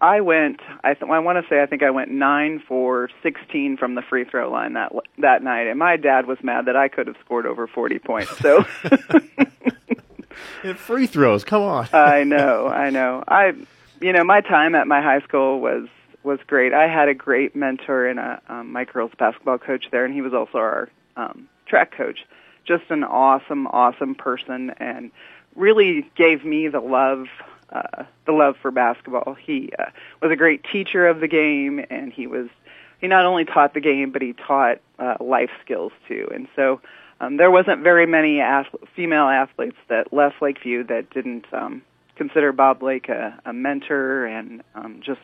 I 0.00 0.20
went. 0.20 0.60
I 0.82 0.94
th- 0.94 1.10
I 1.10 1.18
want 1.20 1.42
to 1.42 1.48
say 1.48 1.62
I 1.62 1.66
think 1.66 1.82
I 1.82 1.90
went 1.90 2.10
nine 2.10 2.62
for 2.66 3.08
sixteen 3.22 3.76
from 3.76 3.94
the 3.94 4.02
free 4.02 4.24
throw 4.24 4.50
line 4.50 4.72
that 4.72 4.92
that 5.18 5.42
night, 5.42 5.68
and 5.68 5.78
my 5.78 5.96
dad 5.96 6.26
was 6.26 6.38
mad 6.42 6.66
that 6.66 6.76
I 6.76 6.88
could 6.88 7.06
have 7.06 7.16
scored 7.24 7.46
over 7.46 7.66
forty 7.66 7.98
points. 7.98 8.36
So. 8.38 8.62
free 10.76 11.06
throws, 11.06 11.44
come 11.44 11.62
on. 11.62 11.88
I 11.92 12.24
know, 12.24 12.66
I 12.66 12.90
know. 12.90 13.22
I, 13.26 13.54
you 14.00 14.12
know, 14.12 14.24
my 14.24 14.40
time 14.40 14.74
at 14.74 14.88
my 14.88 15.00
high 15.00 15.20
school 15.20 15.60
was 15.60 15.86
was 16.24 16.40
great. 16.46 16.72
I 16.72 16.88
had 16.88 17.08
a 17.08 17.14
great 17.14 17.54
mentor 17.54 18.06
and 18.06 18.18
a 18.18 18.42
um, 18.48 18.72
my 18.72 18.84
girls 18.84 19.12
basketball 19.16 19.58
coach 19.58 19.86
there, 19.92 20.04
and 20.04 20.12
he 20.12 20.20
was 20.20 20.34
also 20.34 20.58
our 20.58 20.88
um, 21.16 21.48
track 21.66 21.96
coach 21.96 22.18
just 22.64 22.84
an 22.90 23.04
awesome, 23.04 23.66
awesome 23.66 24.14
person, 24.14 24.70
and 24.78 25.10
really 25.56 26.10
gave 26.14 26.44
me 26.44 26.68
the 26.68 26.80
love, 26.80 27.26
uh, 27.70 28.04
the 28.26 28.32
love 28.32 28.56
for 28.60 28.70
basketball. 28.70 29.34
He 29.34 29.70
uh, 29.78 29.86
was 30.20 30.30
a 30.30 30.36
great 30.36 30.64
teacher 30.64 31.06
of 31.06 31.20
the 31.20 31.28
game, 31.28 31.84
and 31.90 32.12
he 32.12 32.26
was 32.26 32.48
he 33.00 33.08
not 33.08 33.26
only 33.26 33.44
taught 33.44 33.74
the 33.74 33.80
game, 33.80 34.12
but 34.12 34.22
he 34.22 34.32
taught 34.32 34.78
uh, 34.98 35.16
life 35.20 35.50
skills 35.64 35.92
too. 36.06 36.28
And 36.32 36.46
so 36.54 36.80
um, 37.20 37.36
there 37.36 37.50
wasn't 37.50 37.82
very 37.82 38.06
many 38.06 38.40
ath- 38.40 38.74
female 38.94 39.28
athletes 39.28 39.76
that 39.88 40.12
left 40.12 40.40
Lakeview 40.40 40.84
that 40.84 41.10
didn't 41.10 41.46
um, 41.52 41.82
consider 42.16 42.52
Bob 42.52 42.78
Blake 42.78 43.08
a, 43.08 43.38
a 43.44 43.52
mentor 43.52 44.26
and 44.26 44.62
um, 44.74 45.00
just 45.04 45.20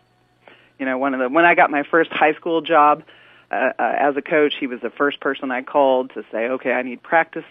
you 0.79 0.87
know 0.87 0.99
one 0.99 1.15
of 1.15 1.21
the 1.21 1.29
when 1.29 1.45
I 1.45 1.55
got 1.55 1.71
my 1.71 1.85
first 1.85 2.11
high 2.11 2.35
school 2.35 2.61
job 2.61 3.05
uh, 3.51 3.71
uh, 3.79 3.95
as 3.99 4.17
a 4.17 4.23
coach, 4.23 4.55
he 4.59 4.67
was 4.67 4.81
the 4.81 4.91
first 4.91 5.21
person 5.21 5.51
I 5.51 5.63
called 5.63 6.13
to 6.15 6.23
say, 6.31 6.49
okay, 6.49 6.73
I 6.73 6.83
need 6.83 7.03
practice. 7.03 7.45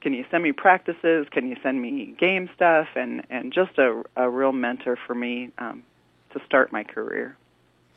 Can 0.00 0.12
you 0.12 0.24
send 0.30 0.42
me 0.42 0.52
practices? 0.52 1.26
Can 1.30 1.48
you 1.48 1.56
send 1.62 1.80
me 1.80 2.14
game 2.18 2.50
stuff? 2.54 2.88
And 2.94 3.24
and 3.30 3.52
just 3.52 3.78
a, 3.78 4.02
a 4.16 4.28
real 4.28 4.52
mentor 4.52 4.98
for 5.06 5.14
me 5.14 5.50
um, 5.58 5.82
to 6.32 6.40
start 6.44 6.72
my 6.72 6.84
career. 6.84 7.36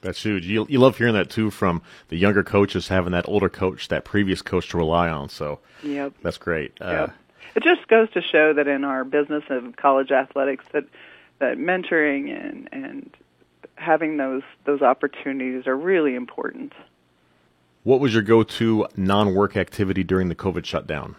That's 0.02 0.22
huge. 0.22 0.46
You, 0.46 0.68
you 0.70 0.80
love 0.80 0.98
hearing 0.98 1.16
that 1.16 1.30
too 1.30 1.50
from 1.50 1.82
the 2.10 2.18
younger 2.18 2.44
coaches 2.44 2.88
having 2.88 3.12
that 3.14 3.28
older 3.28 3.50
coach, 3.50 3.88
that 3.88 4.06
previous 4.06 4.42
coach 4.42 4.70
to 4.70 4.78
rely 4.78 5.10
on. 5.10 5.30
So 5.30 5.60
yep. 5.84 6.14
that's 6.22 6.38
great. 6.38 6.80
Uh. 6.80 7.08
It 7.56 7.64
just 7.64 7.88
goes 7.88 8.08
to 8.12 8.22
show 8.22 8.54
that 8.54 8.68
in 8.68 8.84
our 8.84 9.04
business 9.04 9.44
of 9.50 9.76
college 9.76 10.12
athletics 10.12 10.64
that 10.74 10.84
that 11.40 11.58
mentoring 11.58 12.30
and 12.30 12.70
and 12.72 13.18
having 13.76 14.18
those 14.18 14.44
those 14.66 14.82
opportunities 14.82 15.66
are 15.66 15.76
really 15.76 16.14
important. 16.14 16.74
What 17.88 18.02
was 18.02 18.14
your 18.14 18.22
go-to 18.22 18.86
non-work 18.98 19.56
activity 19.56 20.04
during 20.04 20.28
the 20.28 20.36
COVID 20.36 20.66
shutdown? 20.66 21.16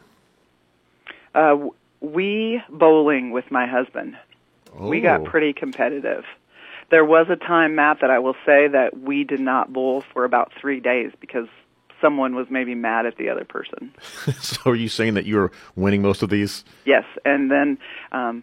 Uh, 1.35 1.57
Wii 2.05 2.63
bowling 2.69 3.31
with 3.31 3.51
my 3.51 3.67
husband. 3.67 4.19
Oh. 4.79 4.91
We 4.91 5.01
got 5.01 5.23
oh. 5.23 5.25
pretty 5.25 5.55
competitive. 5.55 6.25
There 6.91 7.07
was 7.07 7.29
a 7.31 7.37
time, 7.37 7.75
Matt, 7.75 8.03
that 8.03 8.11
I 8.11 8.19
will 8.19 8.37
say 8.45 8.69
that 8.69 9.01
we 9.01 9.25
did 9.25 9.41
not 9.41 9.73
bowl 9.73 10.05
for 10.13 10.27
about 10.27 10.53
three 10.61 10.79
days 10.79 11.11
because 11.23 11.47
someone 12.03 12.35
was 12.35 12.49
maybe 12.51 12.75
mad 12.75 13.07
at 13.07 13.17
the 13.17 13.31
other 13.31 13.47
person. 13.47 13.95
so, 14.39 14.73
are 14.73 14.77
you 14.77 14.91
saying 14.91 15.15
that 15.15 15.25
you 15.25 15.37
were 15.37 15.51
winning 15.75 16.03
most 16.03 16.23
of 16.23 16.29
these? 16.29 16.65
Yes, 16.85 17.05
and 17.25 17.51
then 17.51 17.79
um, 18.13 18.43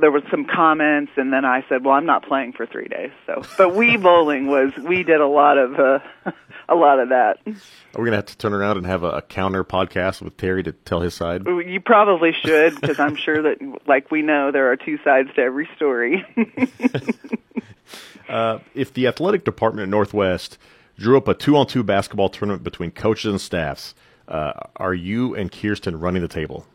there 0.00 0.10
was 0.10 0.22
some 0.30 0.44
comments, 0.44 1.12
and 1.16 1.32
then 1.32 1.44
I 1.44 1.64
said, 1.68 1.84
"Well, 1.84 1.94
I'm 1.94 2.06
not 2.06 2.26
playing 2.26 2.52
for 2.52 2.66
three 2.66 2.88
days." 2.88 3.10
So, 3.26 3.42
but 3.56 3.74
we 3.74 3.96
bowling 3.98 4.46
was 4.46 4.72
we 4.76 5.02
did 5.02 5.20
a 5.20 5.26
lot 5.26 5.58
of 5.58 5.74
uh, 5.78 5.98
a 6.68 6.74
lot 6.74 7.00
of 7.00 7.10
that. 7.10 7.38
Are 7.46 8.00
we 8.00 8.06
gonna 8.06 8.16
have 8.16 8.26
to 8.26 8.38
turn 8.38 8.52
around 8.52 8.78
and 8.78 8.86
have 8.86 9.02
a, 9.02 9.10
a 9.10 9.22
counter 9.22 9.64
podcast 9.64 10.22
with 10.22 10.36
Terry 10.36 10.62
to 10.62 10.72
tell 10.72 11.00
his 11.00 11.14
side? 11.14 11.46
You 11.46 11.80
probably 11.80 12.32
should, 12.32 12.80
because 12.80 12.98
I'm 12.98 13.16
sure 13.16 13.42
that, 13.42 13.58
like 13.86 14.10
we 14.10 14.22
know, 14.22 14.50
there 14.50 14.70
are 14.72 14.76
two 14.76 14.98
sides 15.04 15.30
to 15.36 15.42
every 15.42 15.68
story. 15.76 16.24
uh, 18.28 18.58
if 18.74 18.92
the 18.92 19.06
athletic 19.06 19.44
department 19.44 19.84
at 19.84 19.88
Northwest 19.88 20.58
drew 20.96 21.16
up 21.16 21.28
a 21.28 21.34
two-on-two 21.34 21.82
basketball 21.82 22.28
tournament 22.28 22.62
between 22.62 22.90
coaches 22.90 23.30
and 23.30 23.40
staffs, 23.40 23.94
uh, 24.28 24.52
are 24.76 24.94
you 24.94 25.34
and 25.34 25.50
Kirsten 25.50 25.98
running 25.98 26.22
the 26.22 26.28
table? 26.28 26.66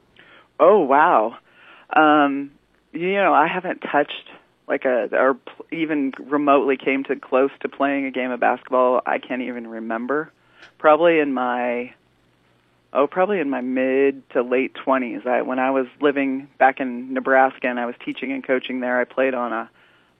Oh 0.60 0.80
wow! 0.80 1.38
Um, 1.96 2.52
you 2.94 3.14
know, 3.14 3.34
I 3.34 3.48
haven't 3.48 3.80
touched 3.80 4.30
like 4.68 4.86
a 4.86 5.10
or 5.12 5.38
even 5.72 6.14
remotely 6.20 6.78
came 6.78 7.04
to 7.06 7.16
close 7.16 7.52
to 7.62 7.70
playing 7.70 8.06
a 8.06 8.12
game 8.12 8.32
of 8.32 8.40
basketball. 8.40 9.02
I 9.06 9.18
can't 9.18 9.42
even 9.42 9.68
remember. 9.68 10.32
Probably 10.78 11.20
in 11.20 11.34
my 11.34 11.94
oh, 12.94 13.08
probably 13.08 13.40
in 13.40 13.50
my 13.50 13.62
mid 13.62 14.30
to 14.32 14.44
late 14.44 14.76
twenties. 14.76 15.22
I 15.26 15.42
when 15.42 15.60
I 15.60 15.72
was 15.72 15.88
living 16.00 16.48
back 16.58 16.80
in 16.80 17.14
Nebraska 17.14 17.68
and 17.68 17.80
I 17.80 17.86
was 17.86 17.96
teaching 18.06 18.32
and 18.32 18.44
coaching 18.44 18.80
there. 18.80 19.00
I 19.00 19.06
played 19.06 19.34
on 19.34 19.52
a, 19.52 19.70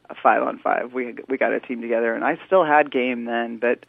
a 0.10 0.16
five 0.16 0.42
on 0.42 0.60
five. 0.60 0.94
We 0.94 1.16
we 1.28 1.38
got 1.38 1.54
a 1.54 1.60
team 1.60 1.82
together, 1.82 2.14
and 2.14 2.24
I 2.24 2.40
still 2.48 2.66
had 2.66 2.92
game 2.92 3.26
then, 3.26 3.58
but 3.58 3.86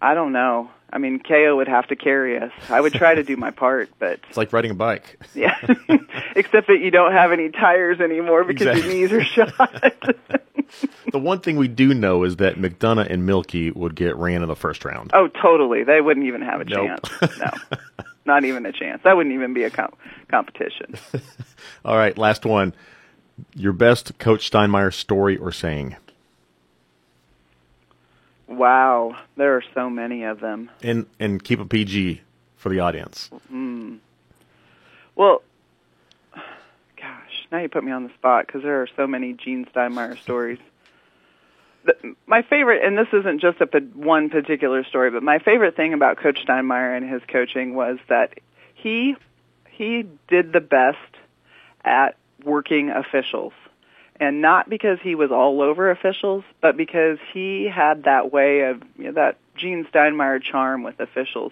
I 0.00 0.14
don't 0.14 0.32
know. 0.32 0.70
I 0.92 0.98
mean, 0.98 1.20
KO 1.20 1.56
would 1.56 1.68
have 1.68 1.86
to 1.88 1.96
carry 1.96 2.38
us. 2.38 2.52
I 2.68 2.78
would 2.78 2.92
try 2.92 3.14
to 3.14 3.22
do 3.22 3.34
my 3.38 3.50
part, 3.50 3.88
but 3.98 4.20
it's 4.28 4.36
like 4.36 4.52
riding 4.52 4.72
a 4.72 4.74
bike. 4.74 5.18
yeah, 5.34 5.56
except 6.36 6.66
that 6.66 6.80
you 6.80 6.90
don't 6.90 7.12
have 7.12 7.32
any 7.32 7.48
tires 7.48 7.98
anymore 7.98 8.44
because 8.44 8.66
exactly. 8.66 9.00
your 9.00 9.08
knees 9.08 9.12
are 9.12 9.24
shot. 9.24 9.94
the 11.12 11.18
one 11.18 11.40
thing 11.40 11.56
we 11.56 11.68
do 11.68 11.94
know 11.94 12.24
is 12.24 12.36
that 12.36 12.56
McDonough 12.56 13.10
and 13.10 13.24
Milky 13.24 13.70
would 13.70 13.94
get 13.94 14.16
ran 14.16 14.42
in 14.42 14.48
the 14.48 14.54
first 14.56 14.84
round. 14.84 15.12
Oh, 15.14 15.28
totally. 15.28 15.82
They 15.82 16.02
wouldn't 16.02 16.26
even 16.26 16.42
have 16.42 16.60
a 16.60 16.64
nope. 16.66 17.00
chance. 17.10 17.38
No, 17.38 17.78
not 18.26 18.44
even 18.44 18.66
a 18.66 18.72
chance. 18.72 19.00
That 19.04 19.16
wouldn't 19.16 19.34
even 19.34 19.54
be 19.54 19.64
a 19.64 19.70
com- 19.70 19.94
competition. 20.28 20.94
All 21.86 21.96
right, 21.96 22.16
last 22.18 22.44
one. 22.44 22.74
Your 23.54 23.72
best 23.72 24.18
Coach 24.18 24.50
Steinmeier 24.50 24.92
story 24.92 25.38
or 25.38 25.52
saying? 25.52 25.96
Wow, 28.52 29.16
there 29.36 29.56
are 29.56 29.64
so 29.74 29.88
many 29.88 30.24
of 30.24 30.40
them. 30.40 30.70
And 30.82 31.06
and 31.18 31.42
keep 31.42 31.58
a 31.58 31.64
PG 31.64 32.20
for 32.56 32.68
the 32.68 32.80
audience. 32.80 33.30
Mm. 33.52 33.98
Well, 35.16 35.42
gosh, 36.34 37.46
now 37.50 37.58
you 37.58 37.68
put 37.68 37.82
me 37.82 37.92
on 37.92 38.04
the 38.04 38.12
spot 38.14 38.46
because 38.46 38.62
there 38.62 38.82
are 38.82 38.88
so 38.96 39.06
many 39.06 39.32
Gene 39.32 39.66
Steinmeier 39.74 40.20
stories. 40.20 40.58
The, 41.84 42.14
my 42.26 42.42
favorite, 42.42 42.84
and 42.84 42.96
this 42.96 43.08
isn't 43.12 43.40
just 43.40 43.60
a 43.60 43.66
one 43.94 44.28
particular 44.28 44.84
story, 44.84 45.10
but 45.10 45.22
my 45.22 45.38
favorite 45.38 45.74
thing 45.74 45.94
about 45.94 46.18
Coach 46.18 46.38
Steinmeier 46.46 46.96
and 46.96 47.10
his 47.10 47.22
coaching 47.28 47.74
was 47.74 47.98
that 48.08 48.34
he 48.74 49.16
he 49.70 50.04
did 50.28 50.52
the 50.52 50.60
best 50.60 50.98
at 51.84 52.16
working 52.44 52.90
officials 52.90 53.52
and 54.22 54.40
not 54.40 54.70
because 54.70 55.00
he 55.02 55.16
was 55.16 55.32
all 55.32 55.60
over 55.60 55.90
officials, 55.90 56.44
but 56.60 56.76
because 56.76 57.18
he 57.34 57.64
had 57.64 58.04
that 58.04 58.32
way 58.32 58.60
of 58.60 58.80
you 58.96 59.06
know, 59.06 59.12
that 59.14 59.36
Gene 59.56 59.84
Steinmeier 59.92 60.40
charm 60.40 60.84
with 60.84 61.00
officials. 61.00 61.50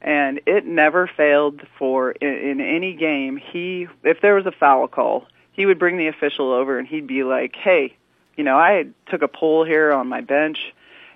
And 0.00 0.40
it 0.46 0.64
never 0.64 1.06
failed 1.06 1.60
for 1.78 2.12
in, 2.12 2.32
in 2.32 2.60
any 2.62 2.94
game. 2.94 3.36
He, 3.36 3.88
if 4.04 4.22
there 4.22 4.34
was 4.36 4.46
a 4.46 4.52
foul 4.52 4.88
call, 4.88 5.26
he 5.52 5.66
would 5.66 5.78
bring 5.78 5.98
the 5.98 6.06
official 6.06 6.50
over 6.50 6.78
and 6.78 6.88
he'd 6.88 7.06
be 7.06 7.24
like, 7.24 7.54
"Hey, 7.56 7.94
you 8.38 8.44
know, 8.44 8.56
I 8.56 8.86
took 9.10 9.20
a 9.20 9.28
poll 9.28 9.66
here 9.66 9.92
on 9.92 10.08
my 10.08 10.22
bench, 10.22 10.72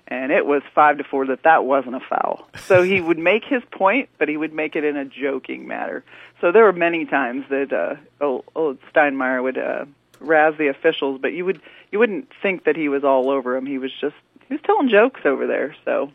and 0.07 0.31
it 0.31 0.45
was 0.45 0.61
five 0.75 0.99
to 0.99 1.03
four 1.03 1.25
that 1.25 1.41
that 1.41 1.65
wasn't 1.65 1.95
a 1.95 2.01
foul. 2.01 2.47
So 2.67 2.83
he 2.83 3.01
would 3.01 3.17
make 3.17 3.45
his 3.45 3.63
point, 3.71 4.09
but 4.19 4.29
he 4.29 4.37
would 4.37 4.53
make 4.53 4.75
it 4.75 4.83
in 4.83 4.95
a 4.95 5.05
joking 5.05 5.67
manner. 5.67 6.03
So 6.39 6.51
there 6.51 6.63
were 6.63 6.71
many 6.71 7.05
times 7.05 7.45
that 7.49 7.73
uh, 7.73 7.95
old, 8.23 8.45
old 8.55 8.77
Steinmeier 8.93 9.41
would 9.41 9.57
uh, 9.57 9.85
razz 10.23 10.57
the 10.57 10.67
officials, 10.67 11.19
but 11.21 11.33
you 11.33 11.45
would 11.45 11.61
you 11.91 11.99
wouldn't 11.99 12.29
think 12.41 12.65
that 12.65 12.75
he 12.75 12.89
was 12.89 13.03
all 13.03 13.29
over 13.29 13.55
them. 13.55 13.65
He 13.65 13.77
was 13.77 13.91
just 13.99 14.15
he 14.47 14.53
was 14.53 14.61
telling 14.65 14.89
jokes 14.89 15.21
over 15.25 15.47
there. 15.47 15.75
So. 15.85 16.11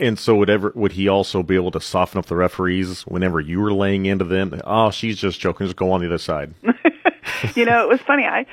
And 0.00 0.16
so, 0.16 0.36
would 0.36 0.48
ever 0.48 0.72
would 0.76 0.92
he 0.92 1.08
also 1.08 1.42
be 1.42 1.56
able 1.56 1.72
to 1.72 1.80
soften 1.80 2.20
up 2.20 2.26
the 2.26 2.36
referees 2.36 3.02
whenever 3.02 3.40
you 3.40 3.60
were 3.60 3.72
laying 3.72 4.06
into 4.06 4.24
them? 4.24 4.60
Oh, 4.64 4.92
she's 4.92 5.18
just 5.18 5.40
joking. 5.40 5.66
Just 5.66 5.76
go 5.76 5.90
on 5.90 6.00
the 6.00 6.06
other 6.06 6.18
side. 6.18 6.54
you 7.56 7.64
know, 7.64 7.82
it 7.82 7.88
was 7.88 8.00
funny. 8.02 8.24
I, 8.24 8.46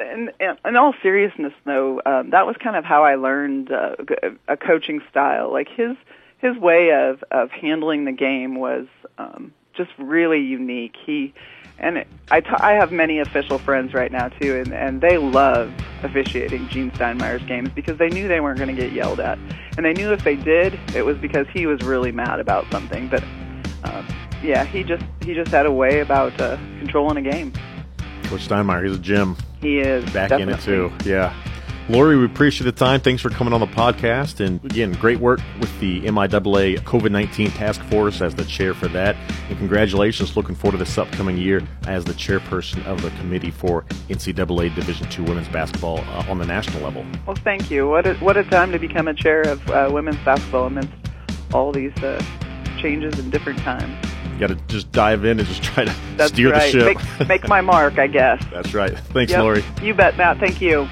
in, 0.00 0.30
in 0.40 0.76
all 0.76 0.94
seriousness, 1.00 1.52
though, 1.64 2.00
um, 2.04 2.30
that 2.30 2.46
was 2.46 2.56
kind 2.56 2.76
of 2.76 2.84
how 2.84 3.04
I 3.04 3.14
learned 3.14 3.70
uh, 3.70 3.94
a 4.48 4.56
coaching 4.56 5.00
style. 5.08 5.52
Like 5.52 5.68
his 5.68 5.96
his 6.38 6.56
way 6.56 6.90
of 6.92 7.22
of 7.30 7.50
handling 7.50 8.04
the 8.04 8.12
game 8.12 8.56
was 8.56 8.86
um, 9.18 9.52
just 9.78 9.90
really 9.96 10.40
unique. 10.40 10.96
He 11.06 11.32
and 11.78 12.04
I, 12.30 12.40
t- 12.40 12.50
I 12.50 12.72
have 12.72 12.90
many 12.90 13.20
official 13.20 13.58
friends 13.58 13.94
right 13.94 14.10
now 14.10 14.28
too, 14.28 14.56
and, 14.56 14.74
and 14.74 15.00
they 15.00 15.16
love 15.16 15.72
officiating 16.02 16.68
Gene 16.68 16.90
Steinmeier's 16.90 17.44
games 17.44 17.70
because 17.70 17.98
they 17.98 18.08
knew 18.08 18.26
they 18.26 18.40
weren't 18.40 18.58
going 18.58 18.74
to 18.74 18.80
get 18.80 18.92
yelled 18.92 19.20
at, 19.20 19.38
and 19.76 19.86
they 19.86 19.92
knew 19.92 20.12
if 20.12 20.24
they 20.24 20.34
did, 20.34 20.78
it 20.94 21.06
was 21.06 21.16
because 21.18 21.46
he 21.54 21.66
was 21.66 21.80
really 21.82 22.10
mad 22.10 22.40
about 22.40 22.68
something. 22.72 23.08
But 23.08 23.22
um, 23.84 24.06
yeah, 24.42 24.64
he 24.64 24.82
just 24.82 25.04
he 25.22 25.34
just 25.34 25.52
had 25.52 25.66
a 25.66 25.72
way 25.72 26.00
about 26.00 26.38
uh, 26.40 26.56
controlling 26.80 27.24
a 27.24 27.30
game. 27.30 27.52
Coach 28.24 28.48
Steinmeier, 28.48 28.86
he's 28.86 28.96
a 28.96 29.00
gym. 29.00 29.36
He 29.60 29.78
is 29.78 30.04
back 30.12 30.30
definitely. 30.30 30.52
in 30.52 30.58
it 30.58 30.62
too. 30.62 30.92
Yeah. 31.08 31.32
Lori, 31.90 32.18
we 32.18 32.26
appreciate 32.26 32.66
the 32.66 32.72
time. 32.72 33.00
Thanks 33.00 33.22
for 33.22 33.30
coming 33.30 33.54
on 33.54 33.60
the 33.60 33.66
podcast. 33.66 34.44
And 34.44 34.62
again, 34.62 34.92
great 34.92 35.20
work 35.20 35.40
with 35.58 35.80
the 35.80 36.02
MIAA 36.02 36.80
COVID 36.80 37.10
19 37.10 37.50
task 37.52 37.82
force 37.84 38.20
as 38.20 38.34
the 38.34 38.44
chair 38.44 38.74
for 38.74 38.88
that. 38.88 39.16
And 39.48 39.56
congratulations. 39.56 40.36
Looking 40.36 40.54
forward 40.54 40.72
to 40.72 40.84
this 40.84 40.98
upcoming 40.98 41.38
year 41.38 41.66
as 41.86 42.04
the 42.04 42.12
chairperson 42.12 42.84
of 42.84 43.00
the 43.00 43.08
committee 43.12 43.50
for 43.50 43.84
NCAA 44.10 44.74
Division 44.74 45.08
II 45.10 45.30
women's 45.30 45.48
basketball 45.48 46.00
uh, 46.00 46.26
on 46.28 46.36
the 46.36 46.44
national 46.44 46.82
level. 46.82 47.06
Well, 47.26 47.36
thank 47.36 47.70
you. 47.70 47.88
What 47.88 48.06
a, 48.06 48.14
what 48.16 48.36
a 48.36 48.44
time 48.44 48.70
to 48.72 48.78
become 48.78 49.08
a 49.08 49.14
chair 49.14 49.40
of 49.42 49.70
uh, 49.70 49.88
women's 49.90 50.22
basketball 50.26 50.66
amidst 50.66 50.90
all 51.54 51.72
these 51.72 51.96
uh, 52.02 52.22
changes 52.82 53.18
in 53.18 53.30
different 53.30 53.60
times. 53.60 53.96
You 54.34 54.38
got 54.40 54.48
to 54.48 54.56
just 54.66 54.92
dive 54.92 55.24
in 55.24 55.38
and 55.38 55.48
just 55.48 55.62
try 55.62 55.86
to 55.86 55.94
That's 56.16 56.32
steer 56.32 56.52
right. 56.52 56.70
the 56.70 56.94
ship. 56.94 56.98
Make, 57.20 57.28
make, 57.28 57.48
my 57.48 57.62
mark, 57.62 57.98
I 57.98 58.08
guess. 58.08 58.44
That's 58.52 58.74
right. 58.74 58.96
Thanks, 58.98 59.32
yep. 59.32 59.40
Lori. 59.40 59.64
You 59.82 59.94
bet, 59.94 60.18
Matt. 60.18 60.38
Thank 60.38 60.60
you. 60.60 60.86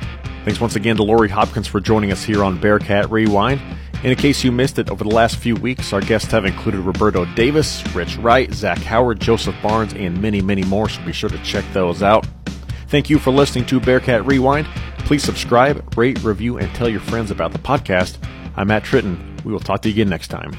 Thanks 0.46 0.60
once 0.60 0.76
again 0.76 0.94
to 0.94 1.02
Lori 1.02 1.28
Hopkins 1.28 1.66
for 1.66 1.80
joining 1.80 2.12
us 2.12 2.22
here 2.22 2.44
on 2.44 2.60
Bearcat 2.60 3.10
Rewind. 3.10 3.60
In 4.04 4.14
case 4.14 4.44
you 4.44 4.52
missed 4.52 4.78
it, 4.78 4.88
over 4.90 5.02
the 5.02 5.10
last 5.10 5.38
few 5.38 5.56
weeks, 5.56 5.92
our 5.92 6.00
guests 6.00 6.30
have 6.30 6.44
included 6.44 6.82
Roberto 6.82 7.24
Davis, 7.34 7.84
Rich 7.96 8.16
Wright, 8.18 8.54
Zach 8.54 8.78
Howard, 8.78 9.18
Joseph 9.18 9.56
Barnes, 9.60 9.92
and 9.94 10.22
many, 10.22 10.40
many 10.40 10.62
more, 10.62 10.88
so 10.88 11.02
be 11.02 11.12
sure 11.12 11.28
to 11.30 11.38
check 11.42 11.64
those 11.72 12.00
out. 12.00 12.28
Thank 12.86 13.10
you 13.10 13.18
for 13.18 13.32
listening 13.32 13.66
to 13.66 13.80
Bearcat 13.80 14.24
Rewind. 14.24 14.68
Please 14.98 15.24
subscribe, 15.24 15.98
rate, 15.98 16.22
review, 16.22 16.58
and 16.58 16.72
tell 16.76 16.88
your 16.88 17.00
friends 17.00 17.32
about 17.32 17.50
the 17.50 17.58
podcast. 17.58 18.16
I'm 18.54 18.68
Matt 18.68 18.84
Tritton. 18.84 19.42
We 19.42 19.50
will 19.50 19.58
talk 19.58 19.82
to 19.82 19.88
you 19.88 19.94
again 19.94 20.08
next 20.08 20.28
time. 20.28 20.52